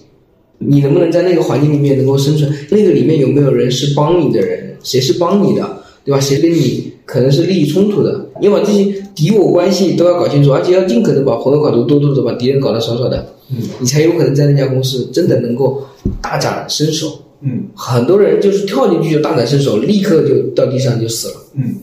[0.66, 2.52] 你能不能在那个环境里面能够生存？
[2.70, 4.76] 那个里面有没有人是帮你的人？
[4.82, 6.20] 谁是帮你的，对吧？
[6.20, 8.28] 谁跟你可能是利益冲突的？
[8.40, 8.84] 你把这些
[9.14, 15.82] 敌我关系都要搞清楚，而且要尽可能把朋友搞得多多的，把敌人搞得少少的，嗯，你才有可能在那家公司真的能够
[16.20, 17.18] 大展身手。
[17.40, 21.34] 嗯，很多人就是跳进去就大展身手，立刻就到地上就死了。
[21.54, 21.74] 嗯，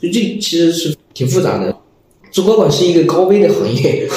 [0.00, 1.74] 就这其实是挺复杂的，
[2.30, 4.08] 做高管是一个高危的行业。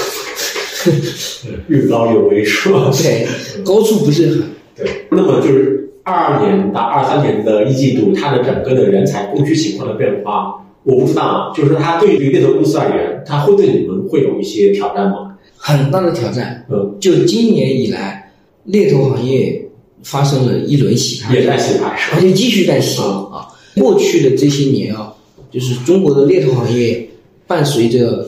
[1.67, 2.91] 越高越危，是吧？
[3.01, 3.27] 对，
[3.63, 4.43] 高处不是很
[4.75, 5.05] 对。
[5.09, 11.53] 那么就是二二年到二三年的一季度，它的整个的人才供需情况的变化，我不知道。
[11.55, 15.37] 就是它对于猎头公司而言，它会对你们会有一些挑战吗？
[15.57, 16.65] 很大的挑战。
[16.69, 18.31] 嗯，就今年以来，
[18.65, 19.67] 猎头行业
[20.03, 23.47] 发生了一轮洗牌，也在洗牌，而且继续在洗啊。
[23.75, 25.13] 过去的这些年啊，
[25.51, 27.07] 就是中国的猎头行业
[27.47, 28.27] 伴随着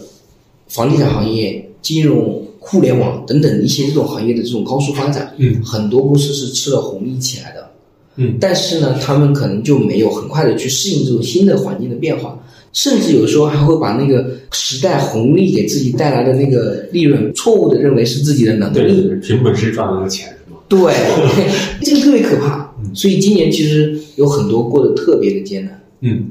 [0.67, 2.46] 房地产行业、金融。
[2.59, 7.69] 互联网等等一些这种行业的这种高速发展，嗯，很多公司是吃了红利起来的，
[8.17, 12.37] 嗯，但是呢，他们可能就没有很快的去适应这种新的环境的变化，
[12.73, 20.57] 甚至有时候还会把那个时代红利给自己带来的那个利润，错误的认为是自己的能力，对凭本事赚了个钱是吗？
[20.67, 20.93] 对，
[21.81, 22.65] 这个特别可怕。
[22.93, 26.29] 所以今年其实有很多过得特别的艰难，嗯，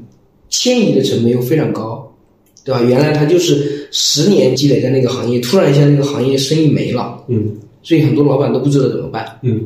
[0.49, 2.06] 迁移的成本又非常高，
[2.67, 2.81] 对吧？
[2.87, 3.75] 原来他就是。
[3.89, 9.61] 十年积累在那个行业，突然一下那个行业生意没了，嗯，所以很多老板都不知道怎么办，嗯，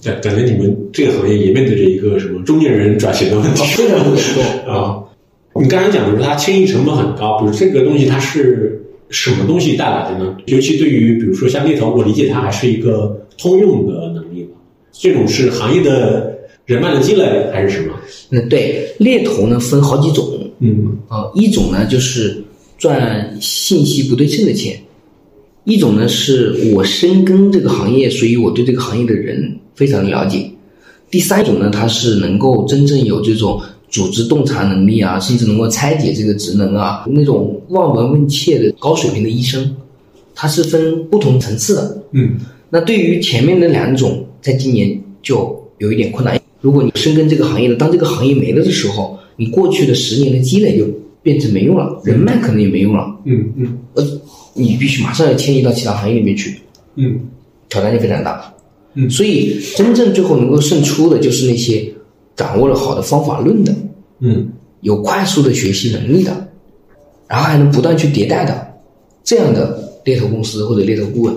[0.00, 5.02] 感感觉你们这个行业也面对着一个什么中年人转型的问题，非常严重 啊。
[5.60, 8.80] 你刚才讲的是它迁移成本很高，比如这个东西它是
[9.10, 10.36] 什么东西带来的呢？
[10.46, 14.50] 尤其对于比如说像猎头，我理解它还是一个通用的能力吧？
[14.92, 16.32] 这种是行业的
[16.64, 17.92] 人脉的积累还是什么？
[18.30, 20.24] 嗯，对，猎头呢分好几种，
[20.60, 22.40] 嗯啊，一种呢就是。
[22.84, 24.78] 赚信息不对称的钱，
[25.64, 30.50] 一种呢是我深耕这个行业，所以我对这个行业的人非常了解；
[31.10, 33.58] 第三种呢，他是能够真正有这种
[33.88, 39.74] 组织洞察能力啊，甚至能够拆解这个职能啊，那种望闻问切的高水平的医生，
[40.34, 42.02] 他是分不同层次的。
[42.12, 42.32] 嗯，
[42.68, 46.38] 那对于前面的两种，在今年就有一点困难。
[46.60, 50.84] 如果你深耕这个行业了，当这个行业没了的时候，你过去的十年的积累就
[51.24, 53.78] 变成没用了，人脉可能也没用了，嗯嗯。
[53.94, 54.06] 呃，
[54.52, 56.60] 你必须马上要迁移到其他行业里面去，
[56.94, 57.18] 嗯。
[57.68, 58.54] 挑战就非常大。
[58.94, 59.10] 嗯。
[59.10, 61.92] 所以真正最后能够胜出的就是那些
[62.36, 63.74] 掌握了好的方法论的，
[64.20, 64.48] 嗯。
[64.82, 66.46] 有快速的学习能力的，
[67.26, 68.74] 然后还能不断去迭代的，
[69.24, 71.34] 这样的猎头公司或者猎头顾问，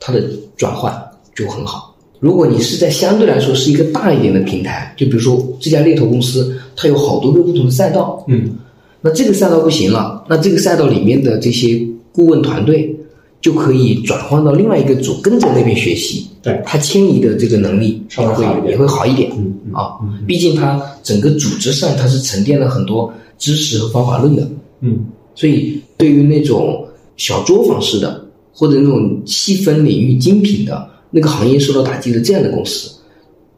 [0.00, 0.24] 它的
[0.56, 0.90] 转换
[1.34, 1.94] 就很好。
[2.18, 8.56] 如果你是在相对来说是一个大一点的平台，就比如说这家猎头公司，它有好多个不同的赛道，嗯
[9.00, 11.80] 那这个赛道不行了，那这个赛道里面的这些
[12.12, 12.94] 顾问团队
[13.40, 16.60] 就可以转换到另外一个组，跟着那边学习，对。
[16.66, 18.62] 他迁移的这个能力稍微好一点。
[18.64, 19.30] 会也会好一点。
[19.36, 19.74] 嗯嗯。
[19.74, 19.92] 啊，
[20.26, 24.48] 毕竟他整个组织上它是沉淀了很多知识和方法论的，
[24.80, 24.98] 嗯。
[25.36, 26.84] 所以对于那种
[27.16, 28.20] 小作坊式的
[28.52, 32.90] 或者那种细分领域精品的那个行业受到打击的这样的公司，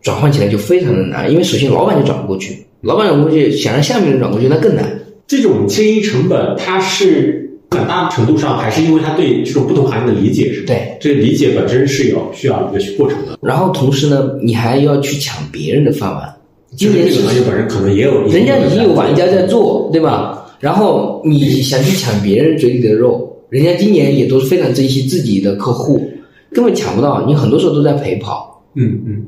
[0.03, 5.01] 转换起来就非常的难，因为首先老板就转不过去，老板转不过去，想让下面人转过去那更难。
[5.31, 10.66] 这种迁移成本，它是很大程度上还是因为他对这种不同行业的理解是吧？
[10.66, 13.39] 对，这理解本身是有需要一个过程的。
[13.41, 16.35] 然后同时呢，你还要去抢别人的饭碗。
[16.74, 20.53] 今年是这个行业本身可能也有，人家已经有玩家在做，对吧？
[20.59, 26.11] 然后你想去抢别人嘴里的肉，人家今年也都是非常珍惜自己的客户，
[26.53, 27.24] 根本抢不到。
[27.28, 29.22] 你很多时候都在陪跑，嗯嗯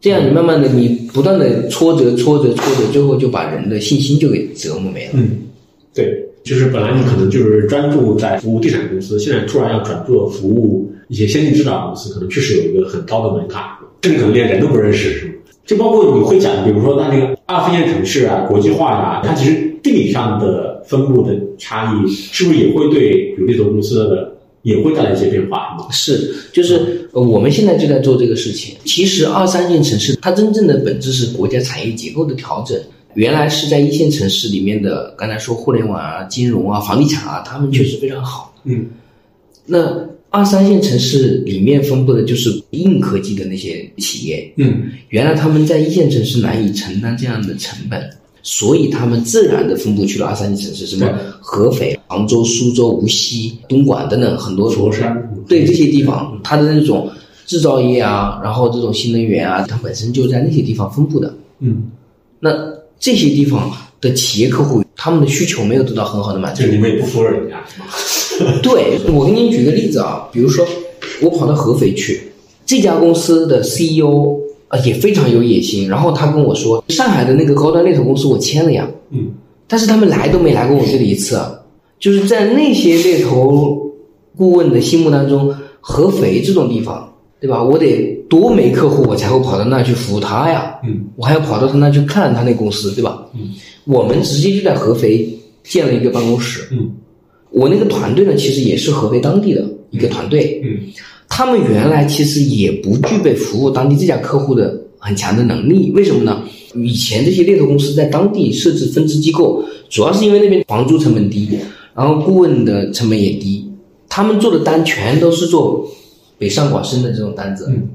[0.00, 5.14] 这样你慢慢的你不断的挫折、挫折、挫折，最后就把人的信心就给折磨没了。
[5.14, 5.30] 嗯，
[5.98, 13.64] 对，就是本来你可能就是专注在服务地产公司，现在突然要转做服务一些先进制造公司，可能确实有一个很高的门槛，
[14.02, 15.32] 甚至可能连人都不认识，是吗？
[15.66, 24.32] 就包括你会讲，比如说它这个二三线城市啊、国际化呀、它其实地理上的分布的差异，是不是也会对比如猎头公司的
[24.62, 26.32] 也会带来一些变化，是？
[26.52, 28.76] 就是，我们现在就在做这个事情。
[28.84, 32.78] 其实二三线城市它真正的本质是国家产业结构的调整。
[33.18, 38.54] 原来是在一线城市里面的，刚才说互联网啊、金融啊、房地产啊，他们确实非常好。
[38.62, 38.86] 嗯。
[39.66, 44.84] 那二三线城市里面分布的就是硬科技的那些企业，嗯。
[45.08, 48.08] 原来他们在一线城市难以承担这样的成本，
[48.44, 55.12] 所以他们自然的分布去了二三线城市，什么合肥、杭州、苏州、无锡、东莞等等很多佛山。
[55.48, 57.10] 对这些地方，它的那种
[57.46, 61.34] 制造业啊，然后这种新能源啊，它本身就在那些地方分布的。
[61.58, 61.90] 嗯，
[62.38, 63.70] 那这些地方
[64.00, 66.68] 的企业客户，他们的需求没有得到很好的满足就。
[66.68, 67.80] 你们也不服人家，是
[68.44, 68.52] 吗？
[68.62, 70.66] 对，我给你举个例子啊，比如说
[71.20, 72.20] 我跑到合肥去，
[72.66, 74.36] 这家公司的 CEO
[74.68, 79.30] 啊也非常有野心，然后他跟我说，上海的那个高端猎头公司我签了呀，嗯
[79.66, 81.52] 但是他们来都没来过我这里一次，啊
[81.98, 83.92] 就是在那些猎头
[84.36, 87.62] 顾问的心目当中，合肥这种地方，对吧？
[87.62, 91.04] 我得多没客户，我才会跑到那去服务他呀，嗯。
[91.16, 93.26] 我还要跑到他那去看他那公司，对吧？
[93.34, 93.50] 嗯。
[93.84, 95.28] 我们直接就在合肥
[95.64, 96.90] 建了一个办公室，嗯。
[97.50, 100.78] 我那个团队呢，其实也是合肥当地的一个团队，嗯。
[101.28, 106.42] 他们原来其实也不具备服务当地这家客户的很强的能力，为什么呢？
[106.74, 111.48] 以前这些猎头公司在当地设置分支机构，主要是因为那边房租成本低，
[111.94, 113.66] 然后顾问的成本也低，
[114.08, 115.88] 他们做的单全都是做
[116.36, 117.88] 北上广深的这种单子，嗯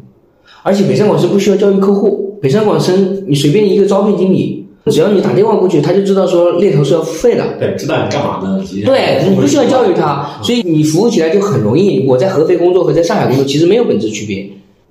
[0.64, 12.06] 而且北上广深不需要教育客户，北上广深你随便一个招聘经理，只要你打电话过去，他就知道说猎头是要付费的，对，知道你干嘛的，对你不需要教育他，所以你服务起来就很容易。
[12.08, 14.50] 我在合肥工作和在上海工作其实没有本质区别，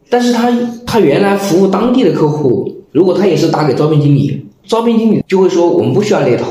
[0.09, 0.53] 但是他
[0.87, 6.47] 他原来服务当地的客户，如果他也是打给招聘经理，招聘经理就会说我们不需要猎头，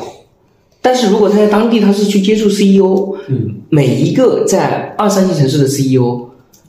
[0.82, 3.56] 但是如果他在当地他是去接触 CEO，嗯。
[3.74, 6.20] 每一个在二三线城市的 CEO，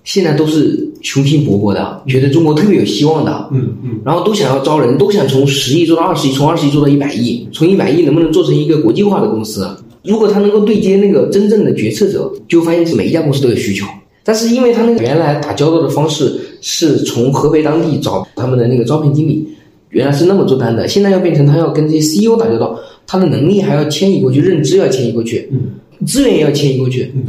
[0.05, 9.69] 现在都是雄心勃勃的，觉得中国特别有希望的，嗯嗯然后都想要招人，都想从十亿做到二十亿，从二十亿做到一百亿，从一百亿能不能做成一个国际化的公司？
[10.05, 13.85] 如果他能够对接那个真正的决策者，就发现每一家公司都有需求。
[14.25, 19.47] 但是因为他那个原来打交道的方式是从合肥当地找他们的那个招聘经理，
[19.91, 27.13] 原来是那么做单的，现在要变成他要跟这些 CEO 打交道，他的能力还要迁移过去，认知要迁移过去，嗯资源也要迁移过去。
[27.17, 27.25] 嗯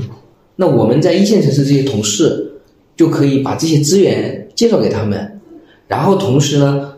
[0.55, 2.52] 那我们在一线城市这些同事
[2.95, 5.39] 就可以把这些资源介绍给他们，
[5.87, 6.93] 然后同时呢，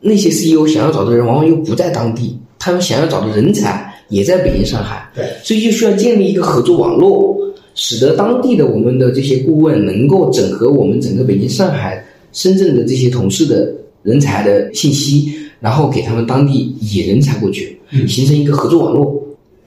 [0.00, 7.36] 那些 CEO 想要找的人往往又不在当地，他们想要找的人才也在北京、上海，对，所以就需要建立一个合作网络，
[7.74, 13.72] 使得当地的我们的这些顾问能够整合我们整个北京、上海、深圳的这些同事的
[14.02, 19.20] 人才的信息，然后给他们当地引人才过去，嗯形成一个合作网络，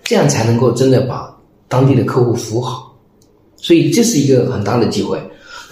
[0.04, 1.36] 这样才能够真的把
[1.68, 2.96] 当地的客户服务好。
[3.58, 5.18] 所以这是一个很大的机会。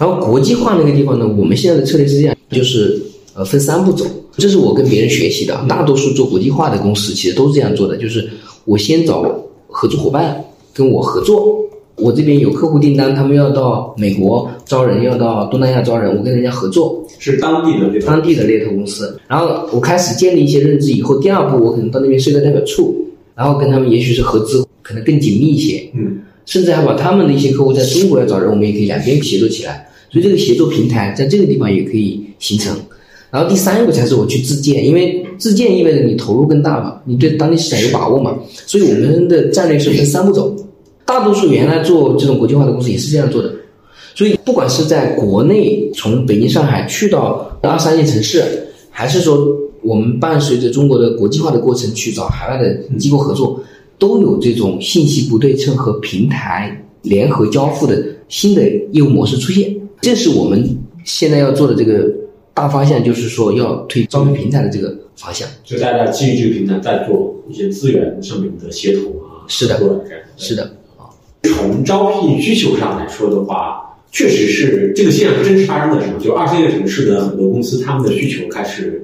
[0.02, 3.00] 然后国际化那个地方呢，我们现在的策略是这样，就是
[3.34, 4.04] 呃，分三步走，
[4.36, 5.64] 这是我跟别人学习的。
[5.68, 8.28] 大多数做国际化的公司其实都是这样做的，就是
[8.64, 9.22] 我先找
[9.68, 10.44] 合作伙伴
[10.74, 11.56] 跟我合作，
[11.94, 19.16] 我这边有客户订单，他们要到美国招人，要到东南亚招人，我跟人家合作，是当地的猎，当地的猎头公司。
[19.28, 22.92] 然后我开始建立一些认知以后，第二步我可能到那边设个代表处，
[23.36, 25.88] 然后跟他们也许是合资，可能更紧密一些。
[25.94, 29.88] 嗯，甚至还把他们的一些客户在中国要找人，我们也可以两边协作起来。
[30.12, 32.76] 所以这个协作平台在这个地方也可以形成。
[33.30, 38.38] 然后第三个才是我去自建，因为自建意味着你投入更大嘛，你对当地市场有把握嘛。
[38.66, 40.54] 所以我们的战略是分三步走。
[41.06, 43.50] 大多数原来做这种国际化的公司也是这样做的。
[44.14, 48.44] 所以不管是在国内从北京、上海去到二三线城市，
[48.90, 49.48] 还是说
[49.80, 53.58] 我们伴随着中国的国际化的过程去找海外的机构合作，
[53.98, 59.74] 都有这种信息不对称和平台联合交付的新的业务模式出现。
[60.02, 62.12] 这是我们现在要做的这个
[62.52, 65.48] 大方向，就是说要推招聘平台的这个方向。
[65.64, 69.80] 就大家基于这个平台在做一些资源上面的协同啊，是的
[70.36, 70.64] 是的，
[70.98, 71.06] 啊，
[71.44, 76.18] 从招聘需求上来说的话，确实是这个现象真实发生的，时候？
[76.18, 79.02] 就二三线城市的很多公司，他们的需求开始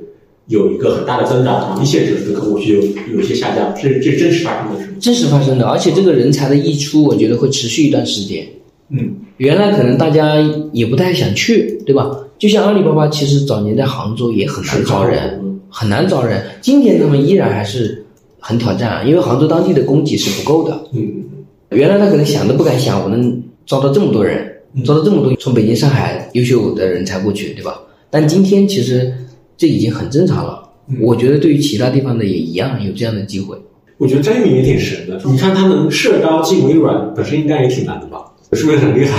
[0.49, 4.99] 有一个很大的增长，一线城市的客户需求有一些下降，这这真实发生的时候？
[5.01, 8.47] 真实发生的，而且这个人才的溢出，我觉得会持续一段时间。
[8.91, 10.37] 嗯，原来可能大家
[10.73, 12.11] 也不太想去，对吧？
[12.39, 16.43] 就像阿里巴巴，其实早年在杭州也很难招人，嗯很难招人。
[16.61, 18.05] 今天他们依然还是
[18.39, 20.81] 很挑战，因为杭州当地的供给是不够的。
[20.93, 21.25] 嗯
[21.71, 24.51] 原来他可能想都不敢想，我能招到这么多人，
[24.85, 27.79] 招到这么多从北京、上海优秀的人才过去，对吧？
[28.09, 29.13] 但今天其实
[29.57, 30.63] 这已经很正常了。
[31.01, 33.57] 我觉得对于其他地方的也一样有这样的机会。
[33.99, 38.25] 我觉得张一鸣也挺神的，你看他能社招进微软，本身应该也挺难的吧？
[38.53, 39.19] 是不是很厉害？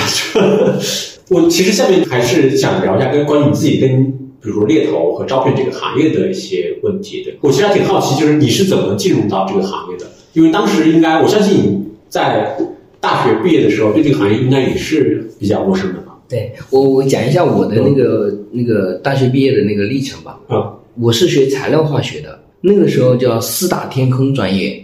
[1.30, 4.04] 我其实下面还是想聊一下跟关于你自己跟
[4.42, 7.32] 比如说猎头和招聘这个行业的一些问题的。
[7.42, 10.06] 我其实还挺好奇，就是你是怎么进入到这个行业的？
[10.34, 12.58] 因为当时应该，我相信你在
[13.00, 16.18] 大学毕业的时候对这个行业应该也是比较陌生的吧？
[16.28, 20.40] 对我，我讲一下我的那个、那个大学毕业的那个历程吧。
[20.48, 24.84] 啊，我是学材料化学的，那个时候叫四大天坑专业。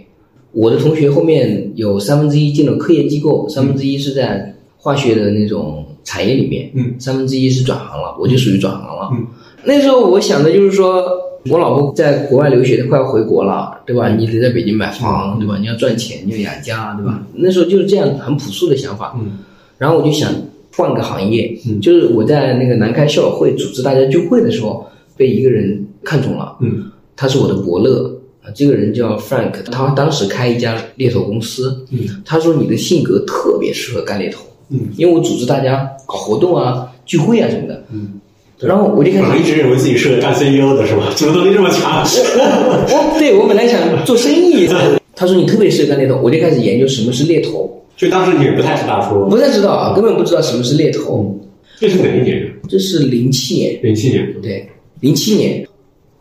[0.56, 9.10] 我的同学后面有三分之一进了科研机构，三分之一是在化学的那种产业里面，嗯，三分之一是转行了，我就属于转行了。
[9.12, 9.26] 嗯，
[9.64, 11.04] 那时候我想的就是说，
[11.50, 14.08] 我老婆在国外留学，她快要回国了，对吧？
[14.14, 15.58] 你得在北京买房，对吧？
[15.58, 17.22] 你要赚钱，你要养家，对吧？
[17.34, 19.14] 那时候就是这样很朴素的想法。
[19.20, 19.40] 嗯，
[19.76, 20.32] 然后我就想
[20.74, 24.86] 换个行业，嗯就是我在那个南开校友会组织大家聚会的时候，
[25.18, 28.15] 被一个人看中了，嗯他是我的伯乐啊，
[28.54, 38.20] 这个人叫 Frank，他当时开一家猎头公司，嗯他说你的性格特别适合干猎头，嗯因为我组织大家搞活动啊、聚会啊什么的，嗯，
[38.60, 41.12] 然后我就开始一直认为自己适合干 CEO 的是吧？
[41.16, 42.02] 组织能力这么强。
[42.04, 44.68] 我对我本来想做生意，
[45.16, 51.38] 他说你特别适合干猎头，我就开始研究什么是猎头，就当时你也不太知道说不太知道啊，根本不知道什么是猎头，
[51.80, 52.50] 这是哪一年？
[52.68, 54.34] 这是零七年，零七年。
[54.42, 54.68] 对，
[55.00, 55.66] 零七年，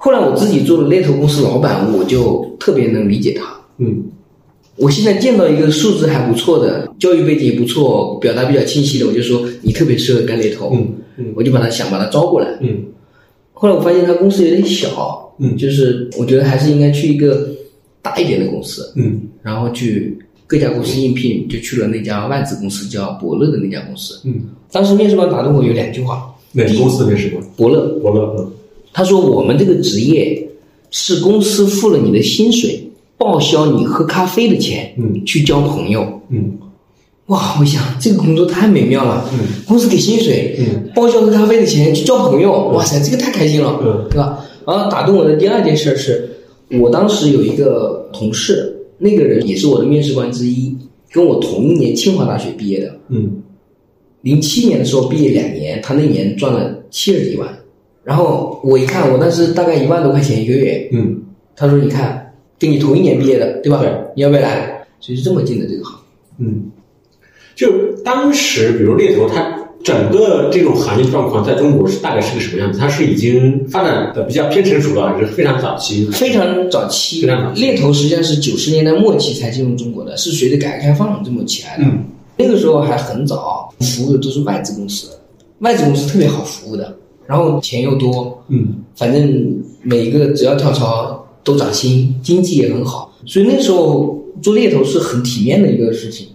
[0.06, 3.43] 后来我自己做了猎头公司老板，我就特别能理解他。
[3.80, 4.03] 嗯
[4.76, 12.56] 我现在见到一个素质还不错的，教育背景也不错，表达比较清晰的，我就说你特别适合干猎头，嗯嗯我就把他想把他招过来。
[12.62, 12.84] 嗯
[13.53, 17.49] 后来我发现他公司有点小，嗯就是我觉得还是应该去一个
[18.03, 24.22] 大一点的公司，嗯然后去各家公司应聘，就去了那家外资公司叫伯乐的那家公司。
[24.24, 24.36] 嗯，
[24.72, 27.43] 当时面试官打动我有两句话，哪个公司的面试官？
[27.58, 28.36] 伯乐伯乐。
[28.38, 28.51] 嗯
[28.96, 30.48] 他说：“我们这个职业
[30.89, 32.82] 是公司付了你的薪水，
[33.18, 36.22] 报销你喝咖啡的钱，嗯去交朋友。
[36.30, 36.58] 嗯
[37.26, 39.30] 哇，我想这个工作太美妙了。
[39.34, 44.46] 嗯公司给薪水，嗯报销喝咖啡的钱去交朋友，哇塞，这个太开心了，嗯对吧？
[44.66, 46.30] 然后打动我的第二件事是，
[46.80, 50.74] 我当时有一个同事，那个人也是我的面试官之一，
[51.12, 52.96] 跟我同一年清华大学毕业的。
[53.10, 53.43] 嗯
[54.22, 57.46] 零七年的时候毕业两年，他那年赚了七十几万。
[58.06, 61.22] 然后我一看，我那是大概一万多块钱一个月，嗯
[61.56, 63.80] 他说：“你看，跟你同一年毕业的，对吧？
[63.80, 65.99] 对你要不要来？”所以是这么进的这个行。
[66.38, 66.70] 嗯，
[67.56, 67.68] 就
[68.03, 72.78] 当时比如猎头，它整个这种行业状况在中国是大概是个什么样子？
[72.78, 76.06] 它是已经发展的比较偏成熟了，还是非常早期？
[76.12, 81.84] 非常早期，非常早期猎头实际上是九十年代末期才进入中国的，是随着改革开放这么起来的。
[81.86, 82.06] 嗯
[82.38, 85.08] 那个时候还很早，服务的都是外资公司，
[85.60, 86.93] 外资公司特别好服务的，
[87.28, 96.28] 然后钱又多，嗯反正每一个只要跳槽都涨薪，经济也很好，所以那时候做猎头是很体面的一个事情。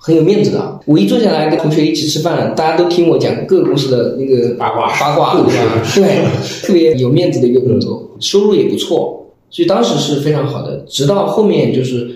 [0.00, 0.80] 很有面子的。
[0.86, 5.52] 我一坐下来跟同学一起吃饭，大家都听我讲各个公司的那个八卦八卦，对？
[5.96, 6.24] 对，
[6.62, 10.76] 特别有面子的一个工作，收入也不错，所以当时是非常好的。
[10.88, 12.08] 直到后面就是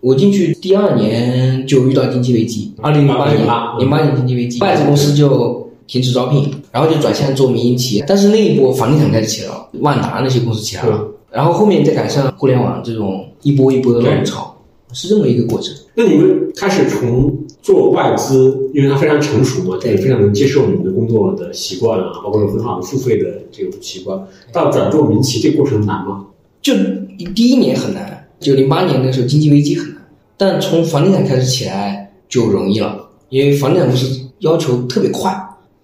[0.00, 8.04] 我进去第二年就遇到经济危机，二零零八年08零八年经济危机，外资公司就停止招聘，然后就转向做民营企业。
[8.06, 14.56] 但是那一波房地产开始起来了，万达那些公司起来了，然后后面再赶上互联网这种一波一波的浪潮，
[14.92, 15.74] 是这么一个过程。
[15.94, 24.20] 那你们开始从做外资，因为它非常成熟嘛，对也非常能接受你们的工作的习惯啊，包括有很好的付费的这种习惯，
[24.52, 26.26] 到转做民企这个过程难吗？
[26.60, 26.74] 就
[27.34, 29.98] 第一年很难，就零八年那时候经济危机很难，
[30.36, 35.32] 但从房地产开始起来就容易了，因为房地产公司要求特别快，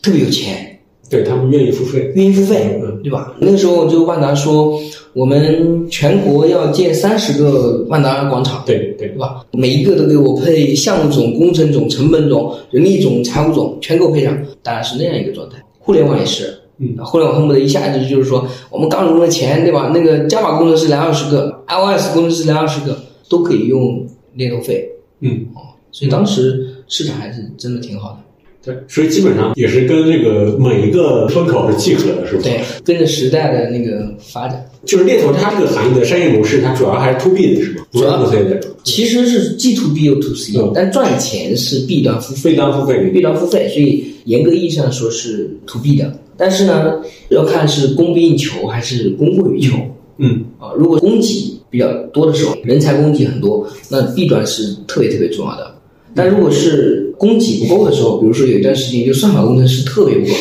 [0.03, 0.79] 特别有钱，
[1.09, 3.35] 对他们愿意付费，愿意付费嗯，对吧？
[3.39, 4.81] 那个时候就万达说，
[5.13, 9.47] 我们全国要建三十个万达广场，对对对吧？
[9.53, 15.57] 每一个都给我配项目总、工程总、成本总、人力总、财务总，全给我配上，大概是那样一个状态。
[15.79, 19.93] 互联网也是，嗯，互联网恨不得一下子就是说，我们刚融了钱，对吧？
[19.95, 22.99] 那个 Java 工程师来二十个，iOS 工程师来二十个，
[23.29, 24.89] 都可以用猎头费，
[25.21, 28.19] 嗯，哦所以当时市场还是真的挺好的。
[28.65, 32.43] 对，所以基本上也是跟这个每一个风口是契合的，是吧？
[32.45, 37.85] 对，跟着时代的那个发展，就是猎头它这个行业的商业模式，它主要还是 to B 的是吗？
[37.93, 42.51] 主要 to C 的，其实是既 to B 又 to C，、嗯但赚钱是 B 端付费。
[42.51, 46.13] ，B 端付费弊端付费，所以严格意义上说是 to B 的。
[46.37, 47.01] 但是呢，
[47.31, 49.77] 要看是供不应求还是供过于求
[50.19, 50.71] 嗯啊。
[50.77, 55.75] 如果供给比较多的时候，人才供给很多，那 B 端是特别特别重要的。
[56.15, 60.33] 但如果是供给不够的时候，比如说有一段时间就算法工程师特别不够，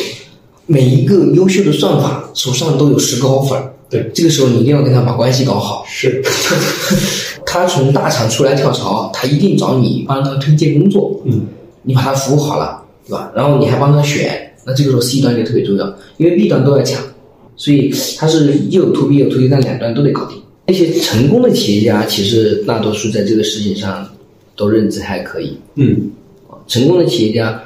[0.66, 5.84] 每一个优秀的算法手上都有十个 offer，对，这个时候你一定要跟他把关系搞好。
[5.86, 6.20] 是，
[7.46, 11.42] 他从大厂出来跳槽，他一定找你帮他推荐工作，嗯
[11.84, 13.30] 你把他服务好了，对吧？
[13.32, 17.00] 然后你还帮他选，那这个时候 C 端就特别重要，因为 B 端都要抢，
[17.54, 20.36] 所以它是又有 to B 又有 to C，但两端都得搞定。
[20.66, 24.08] 那些成功的企业家，其实大多数在这个事情上
[24.56, 25.56] 都认知还可以。
[25.76, 26.10] 嗯
[26.72, 27.62] 成功的企业家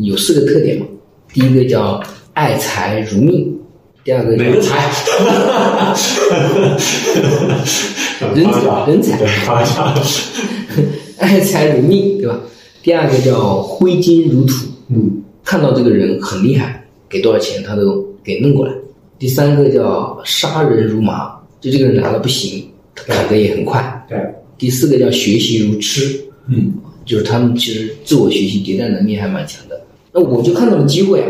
[0.00, 0.86] 有四个特点嘛，
[1.30, 3.54] 第一个叫爱财如命，
[4.02, 4.90] 第二个叫哪个财？
[8.34, 9.94] 人开玩笑人才对，开玩笑。
[11.20, 12.40] 爱财如命，对吧？
[12.82, 14.54] 第二个叫挥金如土，
[14.88, 18.72] 嗯看到这个人很厉害，给多少钱他都给弄过来。
[19.18, 21.30] 第三个叫杀人如麻，
[21.60, 24.06] 就这个人来了不行，他砍得也很快。
[24.08, 24.18] 对，
[24.56, 26.18] 第四个叫学习如痴，
[26.48, 26.72] 嗯
[27.10, 29.80] 就是他们其实自我学习迭代能力还蛮强的。
[30.12, 31.26] 那我就看到了机会啊，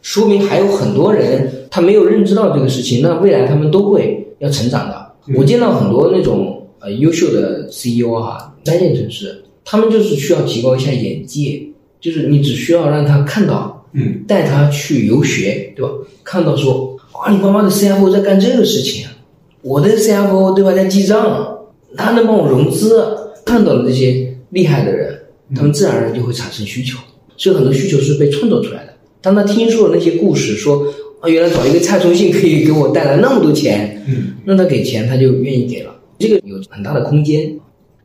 [0.00, 4.94] 说明还有很多人他没有认知到这个事情，那未来他们都会要成长的。
[5.26, 11.60] 嗯我见到很多那种呃优秀的 CEO 啊，三线城市，他们就是需要提高一下眼界，
[12.00, 15.90] 就是你只需要让他看到，嗯带他去游学，对吧？
[16.22, 19.16] 看到说阿里巴巴的 CFO 在干这个事情啊，
[19.62, 21.58] 我的 CFO 对吧，在记账，
[21.96, 23.02] 他能帮我融资，
[23.46, 25.18] 看到了这些厉害的人，
[25.54, 26.98] 他们自然而然就会产生需求，
[27.36, 28.94] 所以很多需求是被创造出来的。
[29.20, 30.86] 当他听说了那些故事，说
[31.20, 37.58] 啊，原来找一个蔡崇信可以给我带来那么多钱，嗯，那他给钱他就愿意给了，这个有很大的空间。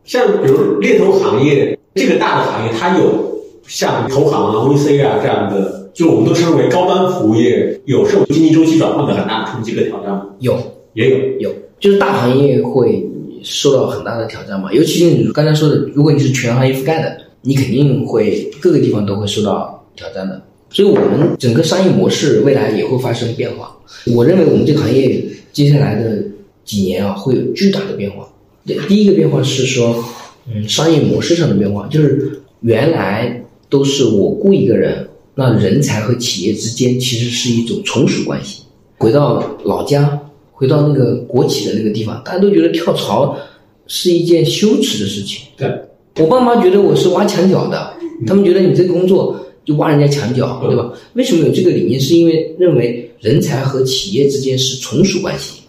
[0.05, 10.25] 像比如猎头行业这个大的行业，它有像投行啊、VC 啊这样的，就我们都称为高端服务业，有受经济周期转换的很大的冲击和挑战吗？
[10.39, 10.57] 有
[10.93, 11.17] 也有。
[11.39, 13.05] 有，就是大行业会
[13.43, 20.41] 受到很大的挑战嘛，尤其是你刚才说的，如果你是全行业覆盖的，你肯定会各个地方都会受到挑战的。
[20.71, 23.75] 所以，我们整个商业模式未来也会发生变化。
[24.13, 26.23] 我认为我们这个行业接下来的
[26.63, 28.27] 几年啊，会有巨大的变化。
[28.87, 30.03] 第一个变化是说，
[30.53, 38.61] 嗯，商业模式上的变化，就是原来都是我雇一个人，那人才和企业之间其实是一种从属关系。
[38.99, 40.19] 回到老家，
[40.51, 43.35] 回到那个国企的那个地方，大家都觉得跳槽
[43.87, 45.41] 是一件羞耻的事情。
[45.57, 45.67] 对，
[46.19, 47.93] 我爸妈觉得我是挖墙脚的，
[48.27, 50.91] 他们觉得你这个工作就挖人家墙角，嗯对吧？
[51.13, 51.99] 为什么有这个理念？
[51.99, 55.61] 是因为认为人才和企业之间是从属关系，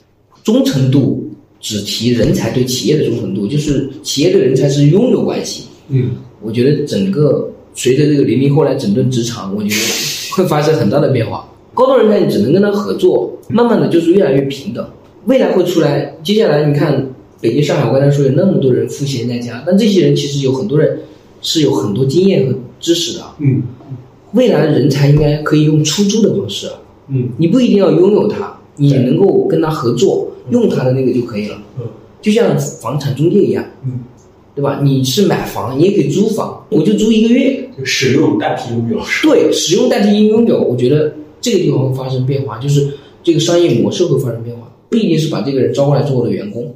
[0.42, 1.24] 忠诚度
[1.60, 5.64] 只提人才对企业的忠诚度，就是企业对人才是拥有关系。
[5.88, 6.10] 嗯
[6.42, 11.46] 我觉得整个随着这个零零后来整顿职场，我觉得会发生很大的变化。
[11.74, 14.84] 高端人才你只能跟他合作，慢慢的就是越来越平等。
[15.26, 17.06] 未来会出来，接下来你看
[17.40, 21.00] 北京、上海，我刚才说有那么多人赋闲在家，但这些人其实有很多人
[21.40, 23.24] 是有很多经验和知识的。
[23.38, 23.62] 嗯
[24.32, 26.74] 未来的人才应该可以用出租的方式，啊
[27.08, 31.60] 嗯你不一定要拥有它，你能够跟他合作，用他的那个就可以了。
[31.78, 31.84] 嗯
[32.22, 34.00] 就像房产中介一样，嗯，
[34.54, 34.80] 对对吧？
[34.84, 37.66] 你是买房，你也可以租房，我就租一个月。
[37.78, 42.90] 就使用代替拥有，对，使用代替拥有，我觉得这个地方会发生变化，就是
[43.24, 46.74] 这个商业模式会发生变化，不一定是把这个人招过来做我的员工。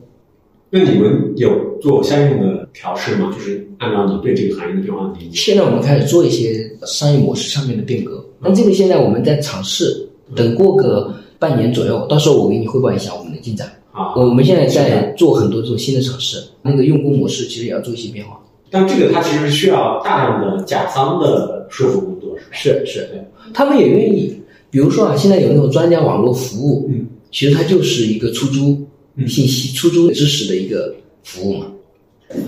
[0.74, 3.32] 那你们有做相应的调试吗？
[3.32, 5.30] 就是按照你对这个行业的变化的理解。
[5.32, 13.70] 现在我们开始做一些商业模式上面的变革，那这个现在我们在尝试，等过个半年左右，到时候我给你汇报一下我们的进展。
[13.92, 18.36] 啊，我们现在在做很多这种新的尝试，那个用工模式其实也要做一些变化。
[18.68, 22.80] 但这个它其实需要大量的甲方的说服工作，是吧？
[22.82, 24.36] 是是，他们也愿意。
[24.72, 28.86] 比如说啊，现在有那种专家网络服务，嗯，其实它就是一个出租嗯
[29.26, 31.66] 信息、出租知识的一个服务嘛。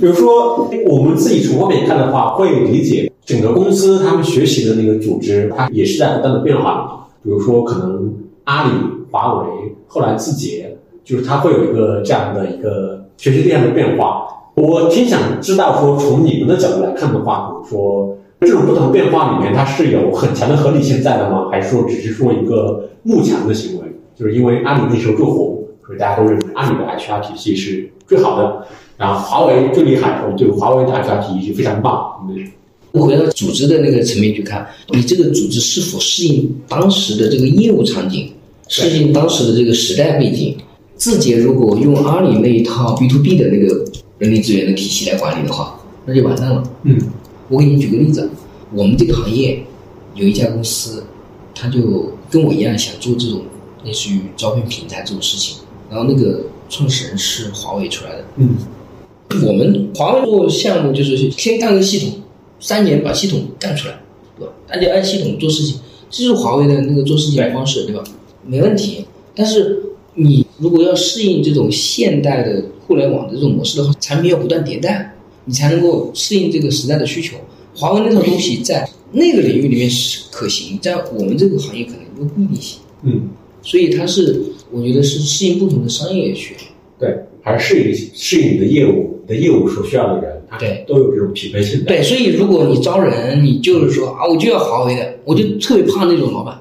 [0.01, 7.09] 比如说，我们自己从外面看的话，会理解整个公司他们学习的那个组织，它也是在不断的变化。
[7.23, 8.13] 比如说，可能
[8.45, 8.71] 阿里、
[9.11, 9.47] 华为，
[9.87, 14.27] 后来字节，就是它会有一个这样的一个学习力量的变化。
[14.55, 21.49] 我挺想知道说，从你们的角度来看的话，比如说这种不同变化里面，它是有很强的合理性在的吗？
[21.51, 23.85] 还是说只是说一个慕强的行为？
[24.17, 28.67] 就是因为阿里那时候最红，所以大家都认阿里的 HR 体系是最好的。
[28.97, 32.19] 然后华为最厉害，我们对华为的 HR 体系是非常棒。
[32.93, 38.33] 我们，回到组织的那个层面去看，你这个组织是否适应当时的这个业务场景，
[38.69, 40.57] 适应当时的这个时代背景。
[40.97, 43.85] 字节如果用阿里那一套 B to B 的那个
[44.17, 46.63] 人力资源的体系来管理的话，那就完蛋了。
[46.85, 46.99] 嗯，
[47.51, 48.31] 我给你举个例子，
[48.73, 49.63] 我们这个行业
[50.15, 51.05] 有一家公司，
[51.55, 53.43] 他就跟我一样想做这种
[53.85, 55.59] 类似于招聘平台这种事情，
[55.91, 58.25] 然后那个创始人是华为出来的。
[58.37, 58.57] 嗯，
[59.47, 62.21] 我们华为做项目就是先干个系统，
[62.61, 64.01] 三年把系统干出来，
[64.39, 64.53] 对吧？
[64.69, 65.81] 大家按系统做事情，
[66.11, 68.03] 这是华为的那个做事情的方式，对吧？
[68.45, 69.07] 没问题。
[69.35, 69.83] 但是
[70.15, 75.15] 你如果要适应这种现代的互联网的这种模式的话，产品要不断迭代，
[75.45, 77.37] 你才能够适应这个时代的需求。
[77.75, 82.81] 华为那套东西在那个领域里面是可行，在我们这个行业可能又不一定行。
[83.03, 83.29] 嗯，
[83.67, 84.41] 所以它是
[84.71, 86.61] 我觉得是适应不同的商业需要。
[86.99, 91.87] 对，还是适应适应你的业务，你的业务所需要的人，对都有这种匹配性的。
[91.87, 96.57] 对，所以如果你招人，你就是说啊，我就要华为的，我就特别怕那种老板，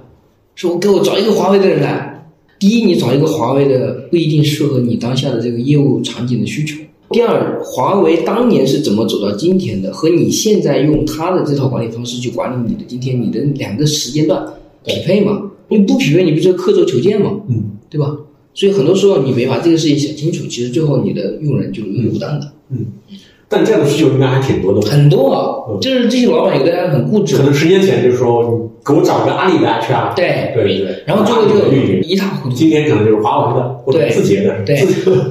[0.56, 2.12] 说我给我找一个华为的人来。
[2.58, 6.76] 第一，你找一个华为的不一定适合你当下的这个业务场景的需求。
[7.12, 14.46] 第二，华为当年是怎么走到今天的，和你现在用它的这套管理方式去管理你的今天，你的两个时间段
[14.86, 15.52] 匹配吗？
[15.70, 17.32] 你不匹配，你不是刻舟求剑吗？
[17.50, 18.16] 嗯对吧？
[18.54, 22.52] 所以很多时候你没把这个事情想清楚，其实最后你的用人就一路当的。
[22.70, 22.86] 嗯，
[23.48, 24.82] 但这样的需求应该还挺多的。
[24.90, 31.70] 很多啊嗯，就是这些老板有的人很固执可，能十年前就是说，你给我找一个阿里的 HR，对对对对，然后最后就，
[32.08, 32.56] 一塌糊涂。
[32.56, 34.86] 今天可能就是华为的或者字节的，对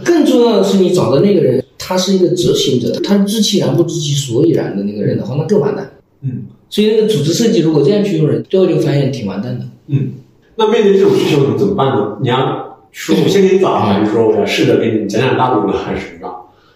[0.05, 5.91] 更重要的是，你找的那个人，他是一个执行者，他知其然不知其所以然的那个人的话，那更完蛋。
[6.23, 9.65] 嗯所以那个组织设计如果这样去用人，最后就发现挺完蛋的。
[9.89, 10.11] 嗯。
[10.57, 12.17] 那面对这种需求，你怎么办呢？
[12.21, 16.31] 你要说我 先给你找，还是说我要试着给你讲讲道理呢，还是什么？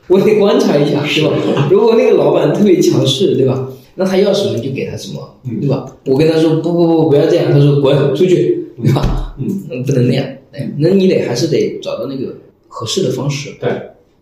[0.08, 1.68] 我得观察一下，对吧？
[1.70, 3.68] 如果那个老板特别强势，对吧？
[3.94, 5.84] 那他要什么就给他什么，嗯对吧？
[6.06, 9.34] 我跟他说不不不不要这样，他说滚出去，对吧？
[9.38, 10.24] 嗯，嗯，不能那样。
[10.52, 12.34] 哎，那你得还是得找到那个
[12.68, 13.50] 合适的方式。
[13.60, 13.70] 对。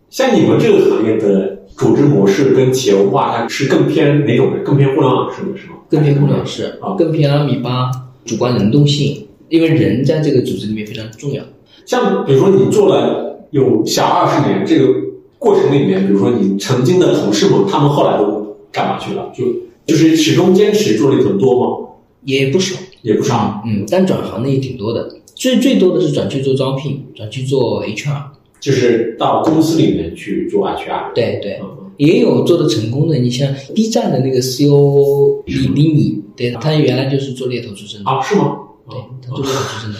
[0.09, 4.59] 像你们这个行业的组织模式跟企业文化，它是更偏哪种的？
[4.61, 5.75] 更偏互联网式的是吗？
[5.91, 7.91] 更偏互联网式啊，更偏阿米巴，
[8.25, 11.43] 主观能动性，因为人在这个组织里面非常重要。
[11.85, 14.93] 像比如说你做了有小二十年，这个
[15.39, 19.33] 过程里面，比如说你曾经的同事们，他们后来都干嘛去了？
[19.37, 19.45] 就
[19.87, 21.89] 就是始终坚持做了很多吗？
[22.25, 23.63] 也不少，也不少。
[23.65, 25.09] 嗯，但转行的也挺多的。
[25.35, 28.23] 最最多的是转去做招聘，转去做 HR，
[28.59, 31.13] 就是到公司里面去做 HR。
[31.15, 31.69] 对对，嗯
[31.99, 33.17] 也有做的成功的。
[33.17, 38.57] 你像 B 站的那个 CEO 李李米，对他原来就是做猎头出身的，啊，是吗？
[38.89, 39.99] 对他做猎头出身的。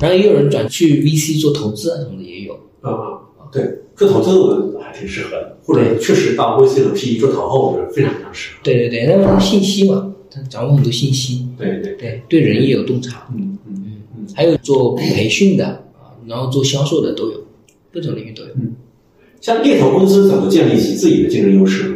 [0.00, 2.54] 然后也有人转去 VC 做投资啊什么的也有。
[2.80, 2.90] 啊
[3.38, 3.62] 啊，对，
[3.96, 8.60] 做投资我觉得还挺适合的，或者确实到 VC 和 PE 做投后，我觉得非常非常适合。
[8.62, 13.28] 对对对，那么信息嘛，他掌握很多信息，对对，对对人也有洞察。
[13.34, 14.26] 嗯嗯嗯。
[14.34, 15.66] 还有做培训的
[16.00, 17.44] 啊，然后做销售的都有，
[17.92, 18.50] 各种领域都有。
[18.56, 18.76] 嗯
[19.40, 21.88] 像猎头公司怎么建立起自己的竞争优势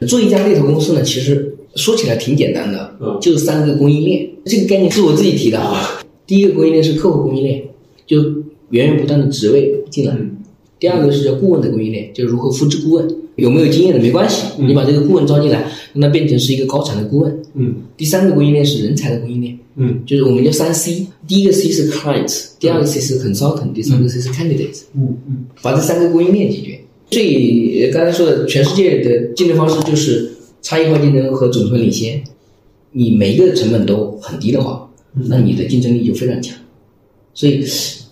[0.00, 0.06] 呢？
[0.08, 4.28] 做一家猎头公司呢，其实说起来挺简单的，嗯就三个供应链。
[4.44, 6.02] 这个概念是我自己提的啊。
[6.26, 7.62] 第一个供应链是客户供应链，
[8.06, 8.22] 就
[8.70, 10.14] 源源不断的职位进来。
[10.14, 10.36] 嗯
[10.80, 13.06] 第二个是叫顾问的供应链，就是如何复制顾问，
[13.36, 17.38] 有没有经验的没关系，嗯你把这个顾问招进来，让他变成是一个高产的顾问。
[17.52, 25.44] 嗯第三个供应链是人才的供应链，嗯就是我们叫三 C，第一个 C 是 client，第二个 C 是 consultant，第三个 C 是 candidate，嗯嗯。
[25.60, 26.80] 把这三个供应链解决。
[27.10, 30.30] 所以呃刚才说的，全世界的竞争方式就是
[30.62, 32.22] 差异化竞争和总成本领先。
[32.92, 36.56] 你每一个成本都很低的话，那你的竞争力就非常强。
[37.32, 37.64] 所以，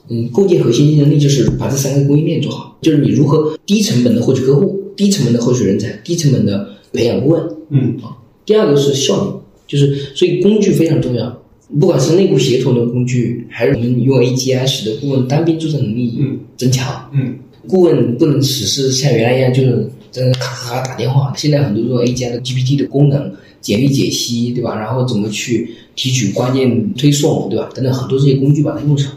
[0.09, 7.43] 嗯，构建核心竞争力就是把这三个供应链做好，就是你如何低成本的获取客户，低成本的获取人才，低成本的培养顾问。
[7.71, 9.33] 嗯啊，第二个是效率，
[9.67, 11.43] 就是所以工具非常重要，
[11.81, 17.11] 不管是内部协同的工具，还是我们用 AGI 使得顾问单兵作战能力嗯增强。
[17.13, 17.35] 嗯
[17.67, 24.75] 顾问不能只是像原来一样就是在那咔咔咔打电话，现在很多用 AGI 的 GPT 的功能，简历解析，对吧？
[24.79, 27.71] 然后怎么去提取关键推送，对吧？
[27.75, 29.13] 等等很多这些工具把它用上。